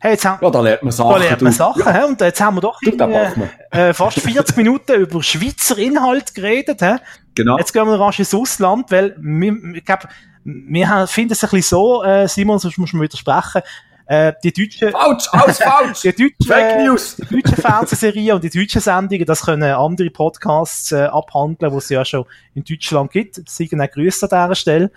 [0.00, 1.10] Hey, jetzt haben, ja, da lernt man Sachen.
[1.10, 2.04] Da lernt man Sachen, ja.
[2.04, 6.80] und jetzt haben wir doch du, äh, fast 40 Minuten über Schweizer Inhalt geredet.
[6.80, 6.96] He?
[7.34, 7.58] Genau.
[7.58, 10.08] Jetzt gehen wir rasch ins Ausland, weil wir, ich glaube,
[10.44, 13.62] wir finden es ein bisschen so, äh, Simon, sonst muss man widersprechen,
[14.08, 14.90] äh, die deutschen...
[14.90, 16.00] Falsch, alles falsch!
[16.02, 17.16] die deutschen, Fake News!
[17.16, 21.90] Die deutschen Fernsehserien und die deutschen Sendungen, das können andere Podcasts äh, abhandeln, wo es
[21.90, 23.48] ja schon in Deutschland gibt.
[23.48, 24.90] Siegen auch Grüße an dieser Stelle.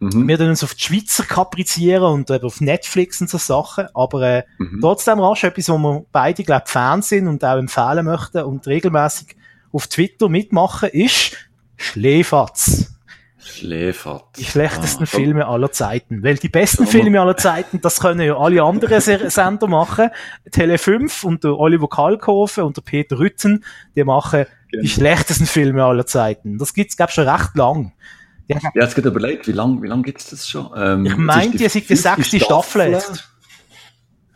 [0.00, 0.26] Mhm.
[0.26, 4.22] Wir dann uns auf die Schweizer kaprizieren und äh, auf Netflix und so Sachen, aber
[4.22, 4.80] äh, mhm.
[4.80, 9.36] trotzdem rasch etwas, wo wir beide, glaube Fan sind und auch empfehlen möchten und regelmäßig
[9.72, 11.36] auf Twitter mitmachen, ist
[11.76, 12.93] Schläfatz.
[13.54, 14.24] Schläfert.
[14.36, 16.22] Die schlechtesten ah, Filme aller Zeiten.
[16.22, 19.00] Weil die besten Filme aller Zeiten, das können ja alle anderen
[19.30, 20.10] Sender machen.
[20.50, 24.82] Tele 5 und der Oliver Kalkofe und der Peter Rütten, die machen genau.
[24.82, 26.58] die schlechtesten Filme aller Zeiten.
[26.58, 27.92] Das gibt's, glaub schon recht lang.
[28.48, 30.70] Ja, ja jetzt geht überlegt, wie lang, wie lang gibt's das schon?
[30.76, 33.30] Ähm, ich meinte, die sind die sechste Staffel jetzt.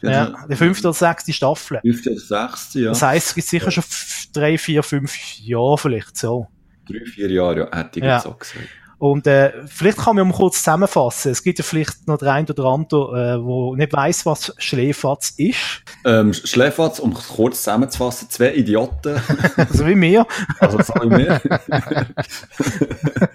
[0.01, 1.81] Ja, die fünfte oder sechste Staffel.
[1.81, 2.89] Fünfte oder sechste, ja.
[2.91, 3.85] Das heisst, es gibt sicher schon
[4.33, 6.47] drei, vier, fünf Jahre vielleicht so.
[6.89, 8.17] Drei, vier Jahre, ja, hätte ich ja.
[8.17, 8.69] jetzt auch gesagt.
[8.99, 11.31] Und äh, vielleicht kann man mal kurz zusammenfassen.
[11.31, 15.35] Es gibt ja vielleicht noch der ein oder andere, äh, wo nicht weiß, was Schläfatz
[15.37, 15.83] ist.
[16.05, 19.21] Ähm, Schläfatz, um kurz zusammenzufassen, zwei Idioten.
[19.57, 20.27] also wie mir.
[20.59, 21.41] Also so wie mir.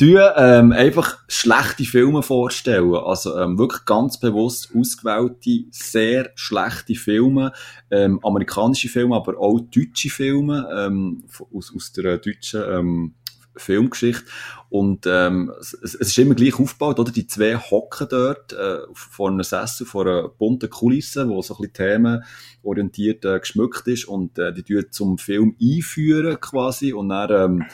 [0.00, 2.94] die ähm, einfach schlechte Filme vorstellen.
[2.94, 7.52] Also ähm, wirklich ganz bewusst ausgewählte, sehr schlechte Filme.
[7.90, 13.14] Ähm, amerikanische Filme, aber auch deutsche Filme ähm, aus, aus der deutschen ähm,
[13.56, 14.24] Filmgeschichte.
[14.68, 17.12] Und ähm, es, es ist immer gleich aufgebaut, oder?
[17.12, 21.68] Die zwei hocken dort äh, vor einem Sessel, vor einer bunten Kulisse, wo so ein
[21.70, 22.22] bisschen
[22.62, 27.64] themenorientiert äh, geschmückt ist und äh, die tun zum Film einführen quasi und dann ähm,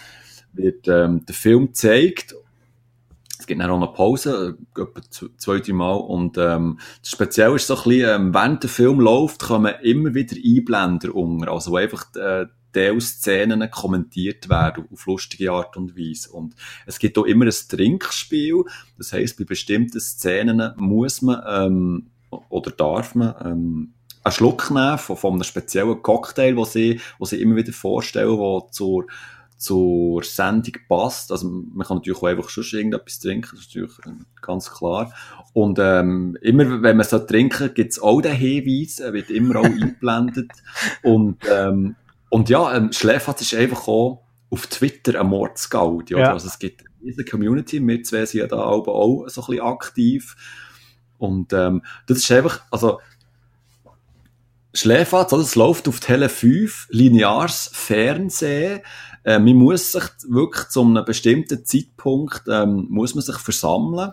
[0.52, 2.34] wird ähm, der Film gezeigt
[3.38, 5.00] es gibt dann auch eine Pause, äh, etwa
[5.36, 5.94] zwei, drei Mal.
[5.94, 10.12] Und ähm, das Spezielle ist so ein bisschen, ähm, während der Film läuft, kommen immer
[10.14, 11.52] wieder Einblender unter.
[11.52, 16.30] Also wo einfach äh, Teil-Szenen kommentiert werden auf lustige Art und Weise.
[16.30, 16.54] Und
[16.86, 18.64] es gibt auch immer ein Trinkspiel.
[18.96, 22.06] Das heisst, bei bestimmten Szenen muss man ähm,
[22.48, 23.92] oder darf man ähm,
[24.22, 28.68] einen Schluck nehmen von, von einem speziellen Cocktail, wo sie, sie immer wieder vorstellen, wo
[28.70, 29.06] zur
[29.58, 31.32] zur Sendung passt.
[31.32, 35.12] Also man kann natürlich auch einfach schon irgendetwas trinken, das ist natürlich ähm, ganz klar.
[35.52, 40.52] Und ähm, immer, wenn man so trinken, gibt's auch den Hinweis, wird immer auch eingeblendet.
[41.02, 41.96] Und ähm,
[42.30, 46.14] und ja, ähm, Schläfatz ist einfach auch auf Twitter ein Mordsgaudi.
[46.14, 46.32] Ja.
[46.32, 49.64] Also es gibt diese Community, wir zwei sind ja da auch, auch so ein bisschen
[49.64, 50.36] aktiv.
[51.18, 53.00] Und ähm, das ist einfach, also
[54.74, 58.80] Schläfatz, also es läuft auf Tele 5, lineares Fernsehen.
[59.24, 64.12] Äh, man muss sich wirklich zu einem bestimmten Zeitpunkt, ähm, muss man sich versammeln.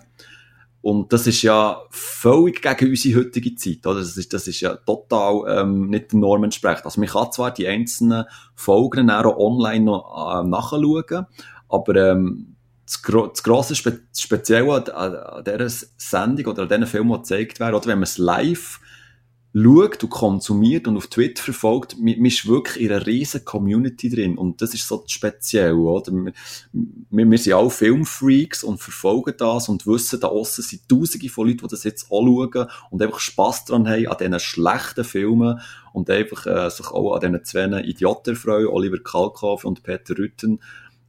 [0.86, 4.02] Und das ist ja völlig gegen unsere heutige Zeit, oder?
[4.02, 6.86] Das ist, das ist ja total ähm, nicht den Normen entsprechend.
[6.86, 11.26] Also man kann zwar die einzelnen Folgen auch online noch äh, nachschauen,
[11.70, 12.56] aber ähm,
[12.86, 17.18] das, gro das grosse Spe Spezielle an, an dieser Sendung oder an diesen Filmen, die
[17.18, 18.80] gezeigt werden, oder wenn man es live
[19.56, 24.38] schaut und konsumiert und auf Twitter verfolgt, man ist wirklich in einer riesen Community drin.
[24.38, 26.12] Und das ist so speziell, oder?
[26.12, 26.34] Wir,
[27.30, 31.60] wir sind alle Filmfreaks und verfolgen das und wissen, da aussen sind tausende von Leuten,
[31.60, 35.62] die das jetzt anschauen und einfach Spass dran haben an diesen schlechten Filmen
[35.94, 40.60] und einfach äh, sich auch an diesen zwei Idioten freuen, Oliver Kalkoff und Peter Rütten.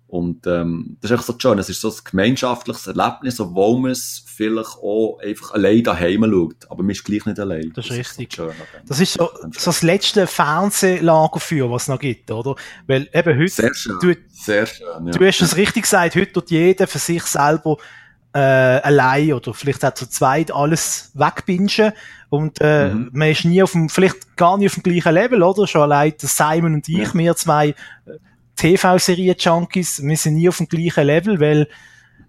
[0.08, 1.58] Und ähm, das ist echt so schön.
[1.58, 6.70] Es ist so ein gemeinschaftliches Erlebnis, obwohl man es vielleicht auch einfach allein daheim schaut.
[6.70, 7.72] Aber man ist gleich nicht allein.
[7.74, 8.28] Das ist das richtig.
[8.30, 8.52] Ist so
[8.86, 12.54] das ist so, so das letzte Fernsehlagerfeuer, was es noch gibt, oder?
[12.86, 13.48] Weil eben heute...
[13.48, 13.98] Sehr schön.
[14.00, 15.12] Du, Sehr schön, ja.
[15.12, 17.76] du hast es richtig gesagt, heute tut jeder für sich selber
[18.32, 21.92] äh, allein oder vielleicht auch zu zweit alles wegbingen
[22.28, 23.10] und äh, mhm.
[23.12, 25.66] man ist nie auf dem, vielleicht gar nicht auf dem gleichen Level, oder?
[25.66, 27.14] Schon allein Simon und ich, ja.
[27.14, 27.74] wir zwei
[28.56, 31.68] TV-Serien-Junkies, wir sind nie auf dem gleichen Level, weil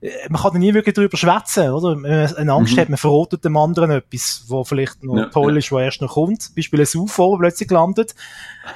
[0.02, 1.96] äh, man kann da nie wirklich drüber schwätzen, oder?
[1.96, 2.80] Wenn man eine Angst Mhm.
[2.82, 5.58] hat, man verrotet dem anderen etwas, wo vielleicht noch Ja, toll ja.
[5.60, 6.42] ist, wo erst noch kommt.
[6.44, 8.14] Zum Beispiel ein UFO, plötzlich landet.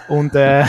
[0.08, 0.62] Und, äh,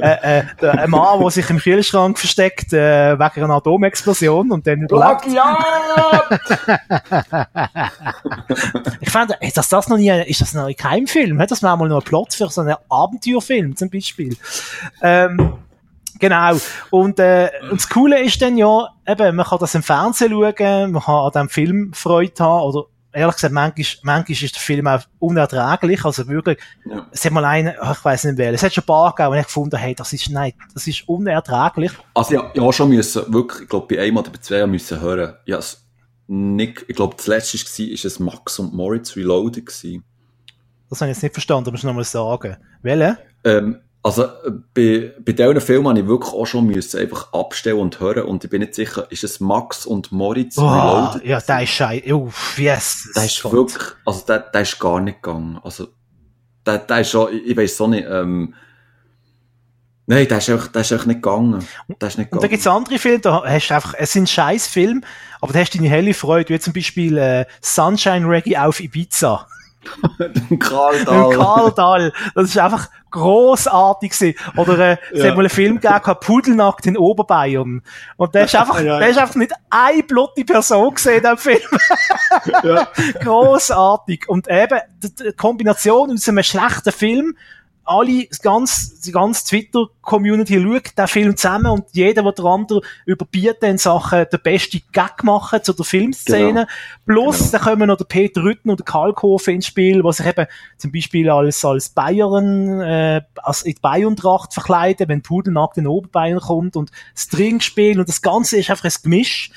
[0.00, 4.80] äh, äh, ein Mann, der sich im Kühlschrank versteckt, äh, wegen einer Atomexplosion und dann
[4.82, 5.26] überlebt.
[9.00, 11.38] Ich fand, ey, dass das noch nie, ist das noch ein Keimfilm?
[11.40, 14.36] Hat das wäre mal noch ein Plot für so einen Abenteuerfilm zum Beispiel?
[15.02, 15.54] Ähm,
[16.18, 16.56] genau.
[16.90, 20.92] Und, äh, und das Coole ist dann ja, eben, man kann das im Fernsehen schauen,
[20.92, 24.86] man kann an diesem Film Freude haben, oder ehrlich gesagt, manchmal, manchmal ist der Film
[24.86, 27.06] auch unerträglich, also wirklich, Ja.
[27.10, 29.38] es hat mal einen, ich weiß nicht wer, es hat schon ein paar gegeben, wo
[29.38, 31.92] ich gefunden hey, das ist, nein, das ist unerträglich.
[32.14, 35.34] Also ja, ja schon müssen, wirklich, ich glaube, bei einem oder bei zwei müssen hören.
[35.44, 35.84] Ja, es
[36.26, 40.04] nicht, ich glaube, das letzte war, ist es Max und Moritz Reloaded gewesen.
[40.88, 42.56] Das habe ich jetzt nicht verstanden, aber ich noch mal sagen.
[42.82, 43.18] Welche?
[43.44, 44.26] Ähm, also,
[44.74, 48.42] bei, bei diesen Filmen habe ich wirklich auch schon müssen einfach abstellen und hören und
[48.44, 51.24] ich bin nicht sicher, ist es Max und Moritz Oh, Reloaded?
[51.24, 52.14] ja, der ist scheiße.
[52.14, 53.10] Uff, yes.
[53.14, 53.52] Der ist Gott.
[53.52, 55.60] wirklich, also der, der ist gar nicht gegangen.
[55.62, 55.88] Also,
[56.66, 58.54] der, der ist schon, ich, ich weiss so nicht, ähm,
[60.14, 61.66] nein, der ist einfach, der ist einfach nicht gegangen.
[62.00, 62.50] Der ist nicht Und da gegangen.
[62.50, 65.00] gibt's andere Filme, da hast du einfach, es sind scheiß Filme,
[65.40, 69.46] aber da hast du deine helle Freude, wie zum Beispiel äh, Sunshine Reggae auf Ibiza.
[70.60, 71.30] Karl Dahl.
[71.36, 72.12] Karl Dahl.
[72.36, 74.38] Das ist einfach grossartig gewesen.
[74.56, 75.26] Oder äh, es Ja.
[75.30, 77.82] hat mal einen Film gegeben, Pudelnackt in Oberbayern.
[78.16, 78.98] Und der ist einfach, Ja, ja.
[79.00, 81.60] der ist einfach nicht eine blutige Person gesehen in dem Film.
[82.62, 82.88] Ja.
[83.24, 84.28] Grossartig.
[84.28, 87.36] Und eben, die, die Kombination aus einem schlechten Film,
[87.84, 92.80] alle, das ganz, die ganze Twitter-Community schaut den Film zusammen und jeder, der der andere
[93.06, 96.66] überbietet in Sachen der beste Gag machen zu der Filmszene.
[97.06, 97.50] Plus, Genau.
[97.50, 100.46] dann kommen noch der Peter Rütten und der Kalkofe ins Spiel, was sich eben
[100.78, 106.40] zum Beispiel als, als Bayern, äh, als in die Bayern-Tracht verkleiden, wenn Pudelnackt in Oberbayern
[106.40, 109.50] kommt und das Trinkspiel und das Ganze ist einfach ein Gemisch.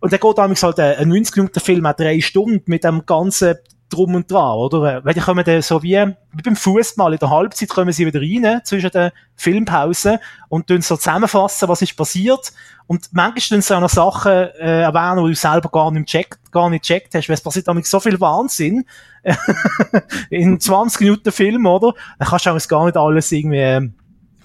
[0.00, 3.54] Und dann geht damals halt ein 90 Minuten Film auch drei Stunden mit dem ganzen
[3.94, 5.04] Drum und Dran, oder?
[5.04, 5.96] Weil die kommen dann so wie,
[6.32, 10.18] wie beim Fußball, in der Halbzeit kommen sie wieder rein, zwischen den Filmpausen,
[10.48, 12.52] und tun so zusammenfassen, was ist passiert.
[12.86, 16.52] Und manchmal tun sie auch noch Sachen, äh, erwähnen, die du selber gar nicht checkt,
[16.52, 18.84] gar nicht checkt hast, weil es passiert damals so viel Wahnsinn.
[20.30, 21.94] in 20 Minuten Film, oder?
[22.18, 23.90] Dann kannst du auch gar nicht alles irgendwie,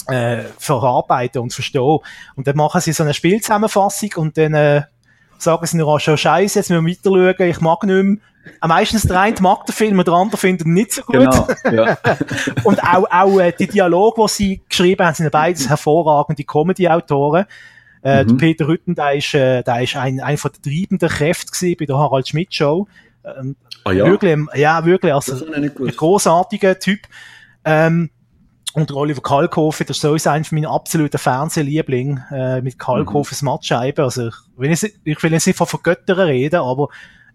[0.10, 2.00] äh, verarbeiten und verstehen.
[2.36, 4.84] Und dann machen sie so eine Spielzusammenfassung und dann, äh,
[5.38, 8.18] sagen sie nur schon Scheiße, jetzt müssen wir weiter schauen, ich mag nicht mehr.
[8.60, 11.14] Am meisten der eine mag den Film und der andere findet ihn nicht so gut.
[11.16, 11.98] Genau, ja.
[12.64, 17.46] Und auch, auch äh, die Dialoge, die sie geschrieben haben, sind beides hervorragende Comedy-Autoren.
[18.02, 18.28] Äh, Mhm.
[18.30, 21.86] der Peter Rütten, der ist, äh, der ist ein, ein von den treibenden gewesen bei
[21.86, 22.88] der Harald Schmidt Show.
[23.26, 27.00] Ähm, Ah ja, Wirklich, ja, wirklich, also, ein großartiger Typ.
[27.66, 28.10] Ähm,
[28.74, 33.42] und der Oliver Kalkofe, das ist sowieso einer von meinen absoluten Fernsehliebling äh, mit Kalkofes
[33.42, 34.04] Mattscheibe.
[34.04, 36.90] Also ich will, jetzt, nicht- ich will jetzt nicht von Vergöttern reden, aber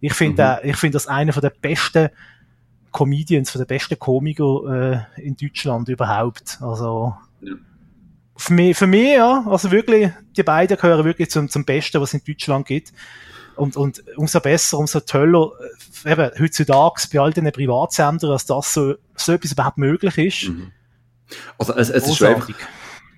[0.05, 2.11] ich finde, äh, ich finde das einer von der besten
[2.93, 6.59] Comedians, von der besten Komiker äh, in Deutschland überhaupt.
[6.61, 7.55] Also Ja.
[8.37, 12.11] für mich, für mich ja, also wirklich, die beiden gehören wirklich zum, zum Besten, was
[12.11, 12.93] es in Deutschland gibt.
[13.57, 15.53] Und, und umso besser, umso toller,
[16.05, 20.51] äh, eben heutzutage bei all den Privatsendern, dass das so, so etwas überhaupt möglich ist.
[20.51, 20.73] Mhm.
[21.57, 22.51] Also es, es ist einfach,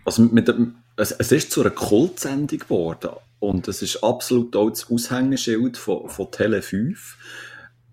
[0.05, 4.70] also mit dem, es, es ist zu einer Kultsendung geworden und es ist absolut auch
[4.70, 7.16] das Aushängeschild von, von Tele 5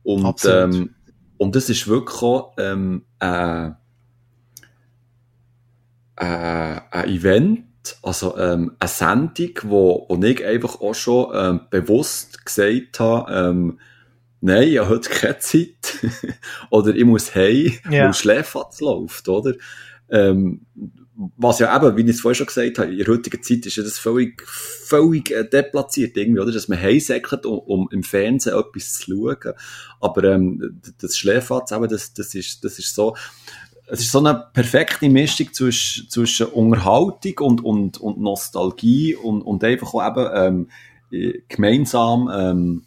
[0.03, 0.75] und Absolut.
[0.75, 0.95] ähm,
[1.37, 3.71] und es ist wirklich auch, ähm, äh,
[6.15, 7.65] äh, ein Event,
[8.01, 13.79] also ähm, eine Sendung, wo, wo ich einfach auch schon ähm, bewusst gesagt habe, ähm,
[14.41, 15.99] nein, ich habe heute keine Zeit
[16.69, 18.05] oder ich muss heim, Ja.
[18.05, 19.53] weil Schläferz läuft, oder?
[20.09, 20.65] Ähm,
[21.15, 23.75] was ja eben, wie ich es vorhin schon gesagt habe, in der heutigen Zeit ist
[23.75, 26.51] ja das völlig, völlig äh, deplatziert irgendwie, oder?
[26.51, 29.53] Dass man heimsäckelt, um, um im Fernsehen etwas zu schauen.
[29.99, 33.15] Aber ähm, das Schläferz, eben, das, das, ist, das ist so,
[33.87, 39.63] es ist so eine perfekte Mischung zwischen, zwischen Unterhaltung und, und, und Nostalgie und, und
[39.63, 40.69] einfach auch eben ähm,
[41.11, 42.85] äh, gemeinsam ähm,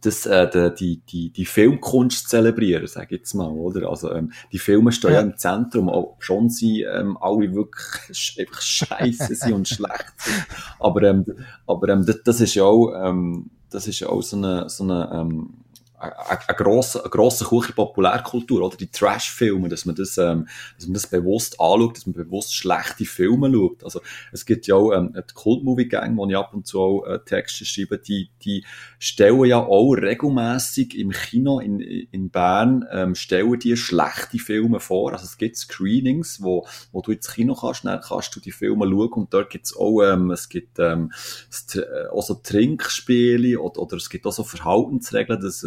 [0.00, 3.88] das, äh, die, die, die, Filmkunst zelebrieren, sage ich jetzt mal, oder?
[3.88, 5.20] Also, ähm, die Filme stehen ja.
[5.20, 10.46] Im Zentrum, auch schon sie ähm, alle wirklich einfach scheiße sind und schlecht sind.
[10.78, 11.24] Aber, ähm,
[11.66, 14.84] aber ähm, das, das ist ja auch, ähm, das ist ja auch so eine, so
[14.84, 15.54] eine ähm,
[15.98, 18.76] ein grosser, ein grosser Kuchen Populärkultur, oder?
[18.76, 20.46] Die Trash-Filme, dass man das, ähm,
[20.76, 23.84] dass man das bewusst anschaut, dass man bewusst schlechte Filme schaut.
[23.84, 24.00] Also,
[24.32, 27.64] es gibt ja auch, ähm, die Kult-Movie-Gang, wo ich ab und zu auch, äh, Texte
[27.64, 28.64] schreibe, die, die
[28.98, 35.12] stellen ja auch regelmäßig im Kino in, in Bern, ähm, stellen die schlechte Filme vor.
[35.12, 38.86] Also, es gibt Screenings, wo, wo du ins Kino kannst, dann kannst du die Filme
[38.86, 41.12] schauen und dort gibt's auch, ähm, es gibt, ähm,
[41.74, 45.66] äh, auch so Trinkspiele oder, oder es gibt auch so Verhaltensregeln, dass,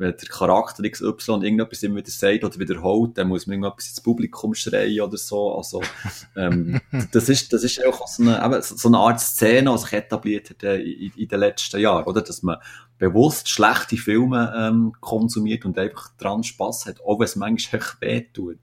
[0.00, 4.00] wenn der Charakter XY irgendetwas immer wieder sagt oder wiederholt, dann muss man irgendetwas ins
[4.00, 5.56] Publikum schreien oder so.
[5.56, 5.82] Also,
[6.36, 6.80] ähm,
[7.12, 10.50] das ist, das ist auch so eine, eben, so eine Art Szene, die sich etabliert
[10.50, 12.22] hat äh, in, in den letzten Jahren, oder?
[12.22, 12.56] Dass man
[12.98, 18.00] bewusst schlechte Filme ähm, konsumiert und einfach dran Spass hat, auch wenn es manchmal echt
[18.00, 18.58] weh tut.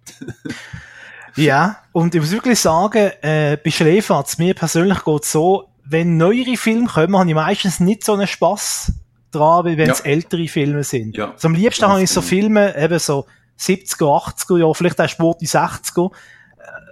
[1.36, 6.58] ja, und ich muss wirklich sagen, äh, bei Schläferz, mir persönlich geht so, wenn neuere
[6.58, 8.92] Filme kommen, habe ich meistens nicht so einen Spass
[9.32, 10.06] dran, wie wenn es ja.
[10.06, 11.18] ältere Filme sind.
[11.18, 11.32] Ja.
[11.32, 12.22] Also am liebsten habe ich so.
[12.22, 13.26] Filme, eben so
[13.60, 16.12] 70er, 80er Jahre, vielleicht auch Sport die 60er.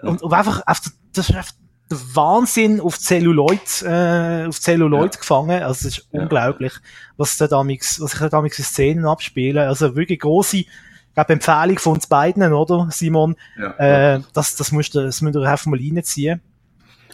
[0.04, 0.10] Ja.
[0.10, 1.54] Und, und einfach, einfach, das ist einfach
[1.90, 5.20] der Wahnsinn auf Celluloid, äh, auf Celluloid ja.
[5.20, 5.64] gefangen.
[5.64, 6.22] Also es ist ja.
[6.22, 6.74] unglaublich,
[7.18, 9.68] was da damals, was sich da damals in Szenen abspielen.
[9.68, 10.70] Also wirklich große, ich
[11.14, 13.36] glaube, Empfehlung von uns beiden, oder, Simon?
[13.58, 16.42] Ja, äh, das, das musst du, das müsst ihr einfach mal reinziehen.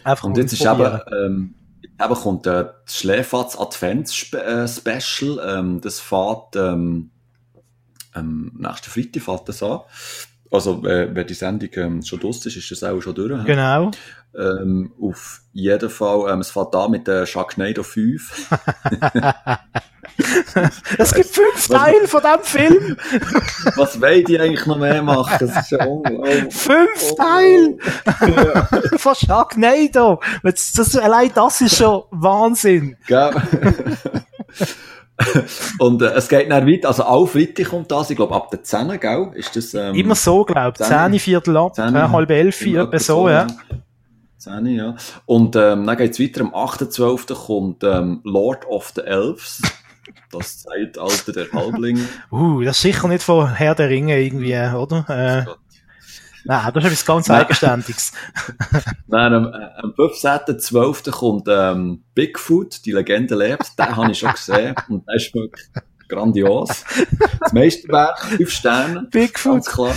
[0.04, 5.40] Einfach Und jetzt ist aber, ähm, Eben kommt äh, das Schläferz Advents Special.
[5.44, 7.10] Ähm, das fährt ähm,
[8.14, 9.80] ähm, nächsten Freitag fährt das an.
[10.52, 13.44] Also, äh, wenn die Sendung ähm, schon durch ist, ist das auch schon durch.
[13.46, 13.90] Genau.
[14.38, 18.50] Ähm, auf jeden Fall, ähm, es fährt da mit der Sharknado 5.
[20.98, 22.96] es gibt fünf Teile von diesem Film.
[23.76, 25.38] Was wollen die eigentlich noch mehr machen?
[25.40, 26.54] Das ist ja unglaublich.
[26.54, 27.78] Fünf Teile!
[28.20, 28.68] Ja.
[28.98, 30.20] von Sharknado!
[30.42, 32.98] Das, das, allein das ist schon Wahnsinn.
[33.06, 33.32] Gell?
[35.78, 38.62] Und äh, es geht dann weiter, also auch Freitag kommt das, ich glaube ab der
[38.62, 39.30] 10, gell?
[39.34, 40.86] Ist das, ähm, Immer so, glaube ich.
[40.86, 43.46] 10, Viertel ab, 10, äh, halb elf, etwa so, ja.
[44.38, 44.96] 10, ja.
[45.26, 47.34] Und ähm, dann geht's weiter, am 8.12.
[47.46, 49.62] kommt ähm, Lord of the Elves.
[50.30, 52.08] Das Zeitalter der Halblinge.
[52.32, 55.04] uh, das ist sicher nicht von Herr der Ringe irgendwie, oder?
[55.08, 55.44] Äh,
[56.44, 58.12] Nein, das ist etwas ganz Eigenständiges.
[59.06, 61.10] Nein, am, äh, am 15.12.
[61.10, 63.78] kommt ähm, Bigfoot, die Legende lebt.
[63.78, 65.68] Den habe ich schon gesehen und der ist wirklich
[66.08, 66.84] grandios.
[67.40, 69.08] Das Meisterwerk, fünf Sterne.
[69.10, 69.52] Bigfoot.
[69.52, 69.94] Ganz klar.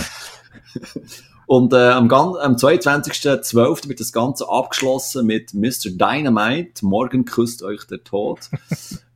[1.46, 3.88] Und äh, am, am 22.12.
[3.88, 5.90] wird das Ganze abgeschlossen mit Mr.
[5.90, 6.84] Dynamite.
[6.84, 8.40] Morgen küsst euch der Tod.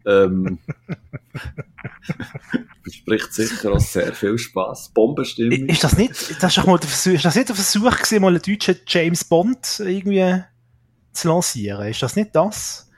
[0.06, 0.58] Ähm,
[2.82, 4.90] Verspricht sicher auch sehr viel Spaß.
[4.90, 5.68] Bombenstimmung.
[5.68, 8.28] Ist das nicht, das ist mal der Versuch, ist das nicht der Versuch gewesen, mal
[8.28, 10.42] einen deutschen James Bond irgendwie
[11.12, 11.86] zu lancieren?
[11.88, 12.88] Ist das nicht das?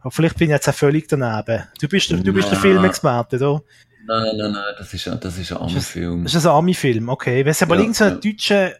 [0.00, 1.64] Aber vielleicht bin ich jetzt auch völlig daneben.
[1.80, 3.62] Du bist, du bist der Filmexperte, oder?
[4.06, 6.22] Nein, nein, nein, das ist, das ist ein Ami-Film.
[6.22, 7.44] Das ist ein Ami-Film, okay.
[7.44, 8.18] Wenn es aber ja, irgendein ja.
[8.20, 8.72] deutscher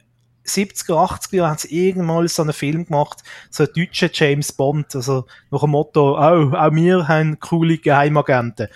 [0.46, 4.94] 70er, 80er Jahren haben sie irgendwann so einen Film gemacht, so einen deutschen James Bond,
[4.94, 8.68] also nach dem Motto, oh, auch wir haben coole Geheimagenten.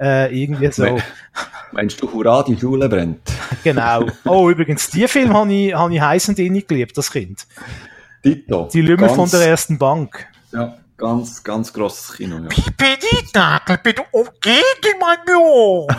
[0.00, 0.96] Äh, irgendwie so.
[1.72, 3.18] Meinst du, Hurra, die Schule brennt?
[3.64, 4.06] genau.
[4.24, 7.48] Oh, übrigens, die Film habe ich, hab ich heiß und innig geliebt, das Kind.
[8.24, 8.68] Dito.
[8.72, 10.24] Die Lümmel von der ersten Bank.
[10.52, 12.48] Ja, ganz, ganz grosses Kino, ja.
[12.48, 14.62] Pipedita, bitte umgehen,
[15.00, 15.88] mein Büro.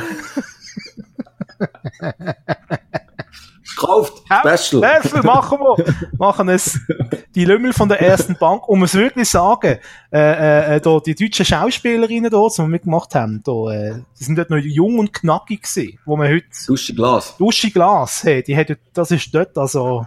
[3.79, 4.23] Kauft!
[4.25, 4.83] Special!
[4.83, 5.95] Special, machen wir!
[6.17, 6.79] machen es.
[7.33, 8.67] Die Lümmel von der ersten Bank.
[8.67, 9.79] Um es wirklich sagen,
[10.11, 14.23] äh, äh, äh, da, die deutschen Schauspielerinnen dort, die wir mitgemacht haben, da, äh, die
[14.23, 16.45] sind dort noch jung und knackig gewesen, wo man heute...
[16.67, 17.37] Dusche Glas.
[17.37, 20.05] Dusche Glas, hey, die hat, das ist dort, also...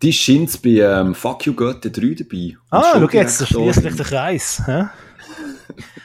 [0.00, 2.56] Die scheint bei ähm, Fuck You Goethe 3 dabei.
[2.70, 4.62] Ah, schau jetzt, da schließt sich der Kreis.
[4.64, 4.84] Hä?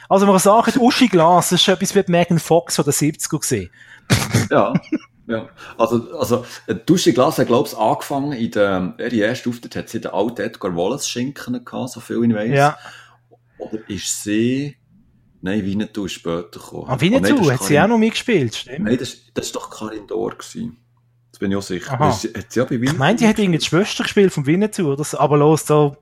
[0.08, 3.38] Also man kann sagen, Uschi Glas, das ist etwas wie Megan Fox von den 70er
[3.38, 3.70] gesehen.
[4.50, 4.72] ja.
[5.26, 5.48] Ja,
[5.78, 6.44] also, also,
[6.84, 10.76] Dusche Glas hat, glaub's, angefangen in der, ihre erste Auftritt hat sie den alten Edgar
[10.76, 12.50] Wallace Schinken gehabt, so viel ich weiss.
[12.50, 12.78] Ja.
[13.58, 14.76] Oder ist sie,
[15.40, 16.86] nein, Winnetou ist später gekommen.
[16.88, 18.84] Ah, Winnetou, oh, hat sie auch noch mitgespielt, stimmt?
[18.84, 20.76] Nein, das, das ist doch Karin Dor gewesen.
[21.30, 21.96] Das bin ich auch sicher.
[21.98, 24.44] Das, hat sie auch bei Winnetou ich meine, die hat irgendwie die Schwester gespielt von
[24.44, 25.96] Winnetou, oder aber los, so,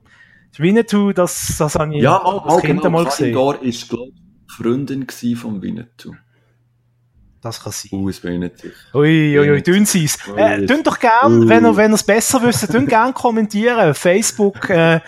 [0.57, 3.33] Winnetou, das, das habe ich ja, mal, das Kind genau, mal gesehen.
[3.33, 5.07] Karin Dor ist, glaube ich, Freundin
[5.37, 6.13] von Winnetou.
[7.43, 7.91] Das kann sein.
[7.91, 8.75] Uh, das bin ich nicht sicher.
[8.95, 10.17] Ui, ui, ui, tun Sie es.
[10.35, 11.49] Äh, tun doch gern, uh.
[11.49, 13.93] wenn ihr, wenn ihr es besser wisst, tun gern kommentieren.
[13.93, 15.01] Facebook, äh,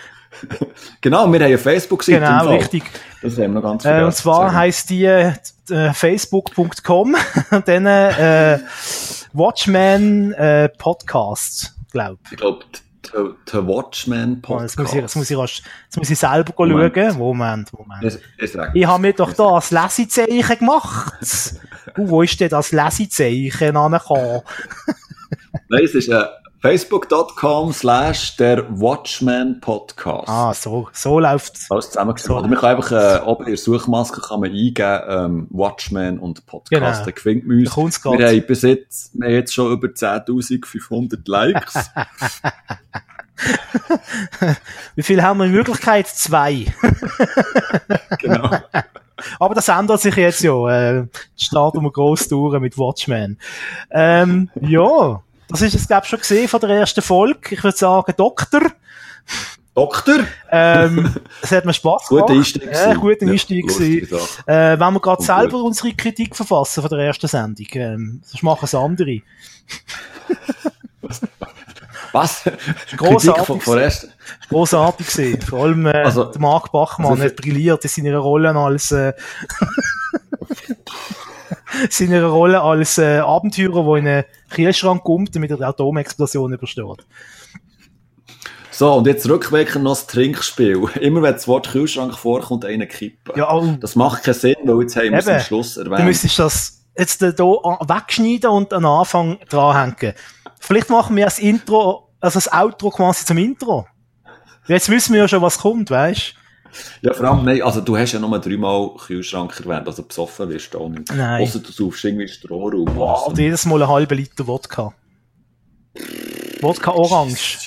[1.00, 2.20] Genau, wir haben eine Facebook-Seite.
[2.20, 2.84] Genau, richtig.
[3.22, 5.32] Das haben wir noch ganz äh, Und zwar heisst die äh,
[5.92, 7.16] facebook.com
[7.50, 8.58] und dann äh,
[9.32, 12.18] Watchman äh, Podcast, glaub.
[12.30, 12.64] Ich glaube,
[13.12, 14.76] The, The Watchmen Oh, Podcast.
[14.76, 16.94] jetzt, muss ich, jetzt, muss ich, jetzt muss ich selber Moment.
[16.94, 17.18] schauen.
[17.18, 18.04] Moment, Moment.
[18.04, 21.14] Ich, ich, sag, Ich habe mir doch da ein Lesezeichen gemacht.
[21.98, 24.42] uh, wo ist denn das Lesezeichen angekommen?
[25.68, 26.24] Nein, es ist äh,
[26.60, 30.28] facebook.com slash der Watchman Podcast.
[30.28, 31.70] Ah, so, so läuft's.
[31.70, 32.34] Alles zusammengeschrieben.
[32.34, 32.38] So.
[32.40, 36.44] Oder man kann einfach, äh, oben in der Suchmaske kann man eingeben, ähm, Watchman und
[36.46, 36.70] Podcast.
[36.70, 37.04] Genau.
[37.04, 38.04] Dann findet man uns.
[38.04, 41.74] Wir haben bis jetzt, wir haben jetzt schon über 10.500 Likes.
[44.94, 46.06] Wie viel haben wir in Wirklichkeit?
[46.08, 46.66] Zwei.
[48.18, 48.50] genau.
[49.38, 50.68] Aber das ändert sich jetzt ja.
[50.68, 51.06] Äh,
[51.36, 53.38] starten wir gross durch mit Watchmen.
[53.90, 57.54] Ähm, ja, das ist es, glaube ich, schon gesehen von der ersten Folge.
[57.54, 58.62] Ich würde sagen, Doktor.
[59.74, 60.20] Doktor?
[60.50, 62.26] Ähm, es hat mir Spaß gemacht.
[62.26, 62.64] Guter Einstieg.
[62.64, 63.70] Ja, guter Ja, Einstieg.
[63.70, 64.42] Sache.
[64.46, 65.66] Äh, wenn wir gerade selber gut.
[65.66, 69.20] unsere Kritik verfassen von der ersten Sendung, ähm, sonst machen es andere.
[72.16, 72.44] Was?
[72.96, 74.08] grossartig Kritik von, von erst.
[74.48, 75.40] Grossartig gesehen.
[75.42, 79.12] Vor allem äh, Also- der Marc Bachmann also- hat brilliert in seiner Rolle als äh,
[81.90, 87.06] seiner Rolle als äh, Abenteurer, der in einen Kühlschrank kommt und mit einer Atomexplosion übersteht.
[88.70, 90.86] So, und jetzt rückwirkend noch das Trinkspiel.
[91.00, 93.32] Immer wenn das Wort Kühlschrank vorkommt, einen kippen.
[93.36, 96.04] Ja, oh, Das macht keinen Sinn, weil jetzt haben wir es am Schluss du erwähnt.
[96.04, 100.14] müsstest das jetzt da wegschneiden und an den Anfang dranhängen.
[100.60, 103.86] Vielleicht machen wir das Intro, also das Outro quasi zum Intro.
[104.66, 106.34] Jetzt wissen wir ja schon, was kommt, weißt
[107.02, 110.74] Ja, vor allem, nein, also du hast ja nur dreimal Kühlschrank erwähnt, also besoffen wirst
[110.74, 111.12] du auch nicht.
[111.14, 111.42] Nein.
[111.42, 112.86] Ausser du saufst irgendwie Strohraum.
[112.96, 114.92] Wow, und jedes Mal einen halben Liter Wodka.
[116.60, 117.58] Wodka Orange.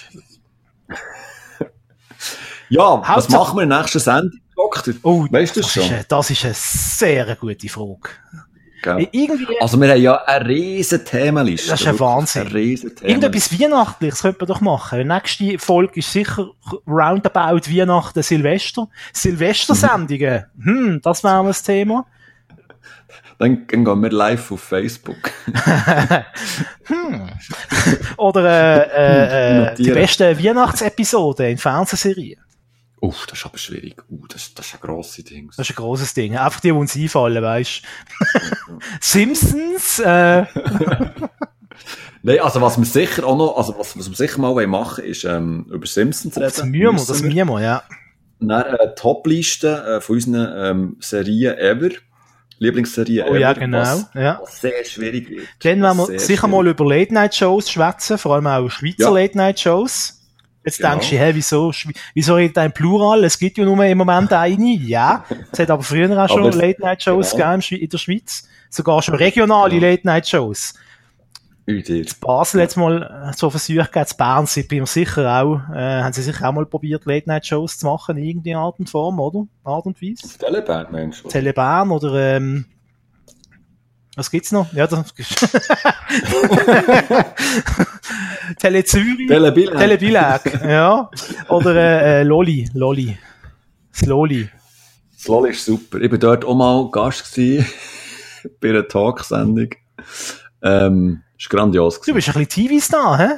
[2.71, 4.93] Ja, was Hauptsache- machen wir in der nächsten Sendung, Doktor?
[5.01, 5.83] Oh, weißt du das das schon?
[5.85, 8.09] Ist, eine- das ist eine sehr gute Frage.
[8.81, 9.07] Gell?
[9.11, 11.71] Irgendwie, Also wir haben ja eine riesen Themenliste.
[11.71, 12.47] Das ist ein Wahnsinn.
[12.47, 14.99] Eine riesen irgendetwas Weihnachtliches könnte man doch machen.
[14.99, 16.49] Die nächste Folge ist sicher
[16.87, 18.87] roundabout Weihnachten, Silvester.
[19.13, 20.45] Silvestersendungen.
[20.61, 22.05] Hm, das wäre das Thema.
[23.37, 25.31] Dann, dann gehen wir live auf Facebook.
[28.17, 29.93] Oder äh, äh, äh, die Notieren.
[29.93, 32.41] besten Weihnachtsepisoden in Fernsehserien.
[33.01, 34.03] Uff, das ist aber schwierig.
[34.09, 35.47] Uh, das, das ist ein grosses Ding.
[35.55, 36.35] Das ist ein grosses Ding.
[36.37, 37.81] Einfach die, die uns einfallen, weißt
[39.01, 40.45] Simpsons, äh,
[42.21, 45.05] Nein, also was wir sicher auch noch, also was, was wir sicher mal wollen machen
[45.05, 46.43] ist, ähm, über Simpsons reden.
[46.45, 47.83] das mühen wir, Müssen das mühen wir, ja.
[48.41, 51.89] Dann eine Top-Liste äh, von unseren ähm, Serien ever.
[52.57, 53.39] Lieblingsserien Oh ever.
[53.39, 54.39] ja, genau, Was, ja.
[54.41, 55.47] was sehr schwierig wird.
[55.63, 56.51] Dann werden wir sicher schwierig.
[56.51, 59.09] mal über Late-Night-Shows schwätzen, vor allem auch Schweizer Ja.
[59.11, 60.18] Late-Night-Shows.
[60.65, 60.91] Jetzt Genau.
[60.91, 61.71] denkst du, hä, wieso,
[62.13, 63.23] wieso redet ein Plural?
[63.23, 64.73] Es gibt ja nur im Moment eine.
[64.75, 65.23] Ja.
[65.51, 67.43] Es hat aber früher auch schon Late-Night-Shows genau.
[67.57, 68.47] gegeben in der Schweiz.
[68.69, 69.87] Sogar schon regionale Genau.
[69.87, 70.73] Late-Night-Shows.
[71.65, 72.03] Dir.
[72.19, 76.49] Basel jetzt mal so gegeben, in Bern sind mir sicher auch, äh, haben sie sicher
[76.49, 79.45] auch mal probiert, Late-Night-Shows zu machen, in irgendeiner Art und Form, oder?
[79.63, 80.35] Art und Weise.
[80.39, 81.21] Teleband, Mensch.
[81.29, 82.65] Tele Bern oder ähm,
[84.19, 84.71] was gibt's noch?
[84.73, 85.13] Ja, das
[88.59, 89.77] Tele Zürich, Telebilag.
[89.79, 91.09] Tele Bilag, ja.
[91.49, 93.17] Oder äh, äh, Loli, Loli.
[93.91, 94.49] Das Loli.
[95.15, 95.99] Das LOL ist super.
[95.99, 97.65] Ich war dort auch mal Gast gewesen,
[98.61, 99.69] bei einer Talksendung.
[100.61, 102.15] Ähm, ist grandios Du gewesen.
[102.15, 103.29] bist ein bisschen TV-Star, hä?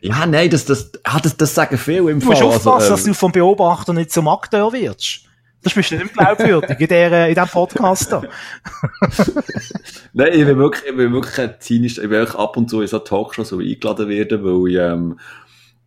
[0.00, 2.48] Ja, nein, das, das, ah, das, das sagen viele im Du musst Fall.
[2.48, 5.22] aufpassen, Also, dass du vom Beobachter nicht zum Akteur wirst.
[5.68, 8.22] Das bist du nicht glaubwürdig in, der, in diesem Podcast da.
[10.14, 12.88] Nein, ich bin wirklich, ich bin wirklich ein zynisch, ich bin ab und zu in
[12.88, 15.18] so Talkshows so eingeladen werden, weil ich, ähm,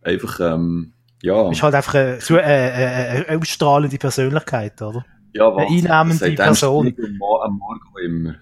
[0.02, 1.42] einfach, ähm, ja.
[1.42, 5.04] Du bist halt einfach eine, äh, äh, eine ausstrahlende Persönlichkeit, oder?
[5.32, 6.94] ja, eine einnehmende Person.
[7.18, 8.34] Mo- am Morgen immer.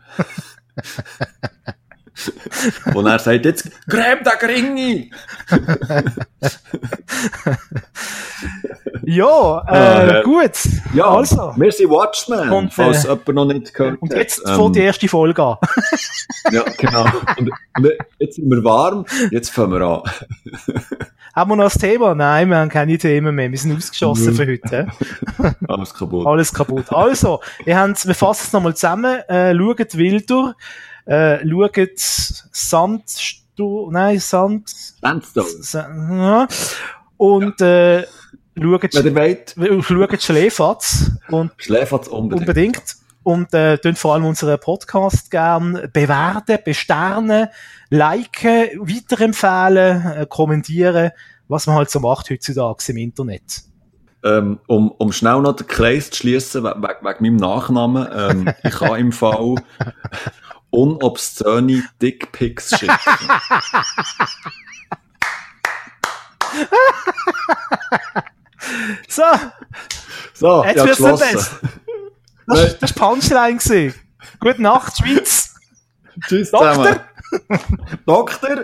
[2.95, 5.11] Und er sagt jetzt, gräb den Gringi!
[9.03, 10.23] Ja, äh, ja.
[10.23, 10.53] gut.
[10.95, 11.53] Ja, also.
[11.57, 14.19] wir sind Watchmen, Und, falls äh, jemand noch nicht gehört Und hat.
[14.19, 15.57] jetzt Ähm, fängt die erste Folge an.
[16.53, 17.05] Ja, genau.
[17.39, 20.03] Und, und jetzt sind wir warm, jetzt fangen wir an.
[21.35, 22.15] Haben wir noch ein Thema?
[22.15, 23.51] Nein, wir haben keine Themen mehr.
[23.51, 24.89] Wir sind ausgeschossen für heute.
[25.69, 26.27] Alles kaputt.
[26.27, 26.93] Alles kaputt.
[26.93, 29.21] Also, wir, wir fassen es nochmal zusammen.
[29.29, 30.57] Äh, schaut Wilder.
[31.07, 31.99] Äh, schaut
[32.53, 35.49] Sandstu nein, Sand, Sandstone.
[35.61, 36.49] Sa- ja.
[37.17, 38.03] und, äh,
[38.57, 42.41] schaut, Wenn ihr wollt, schaut Schläfatz und schläft unbedingt.
[42.41, 42.97] unbedingt.
[43.23, 47.49] Und äh, vor allem unseren Podcast gern bewerten, besternen,
[47.91, 51.11] liken, weiterempfehlen, äh, kommentieren,
[51.47, 53.63] was man halt so macht heutzutage im Internet.
[54.25, 58.81] Ähm, um, um schnell noch den Kreis zu schließen, wegen, wegen meinem Nachnamen, ähm, ich
[58.81, 59.57] habe im Fall
[60.71, 62.97] unobszöne Dickpics schicken.
[69.09, 69.23] So,
[70.35, 71.61] So, jetzt ja, wird's nicht besser.
[72.47, 73.57] Das, das war Punchline.
[73.59, 73.95] gewesen.
[74.41, 75.55] Gute Nacht, Schweiz.
[76.27, 77.01] Tschüss Doktor.
[78.07, 78.63] Doktor.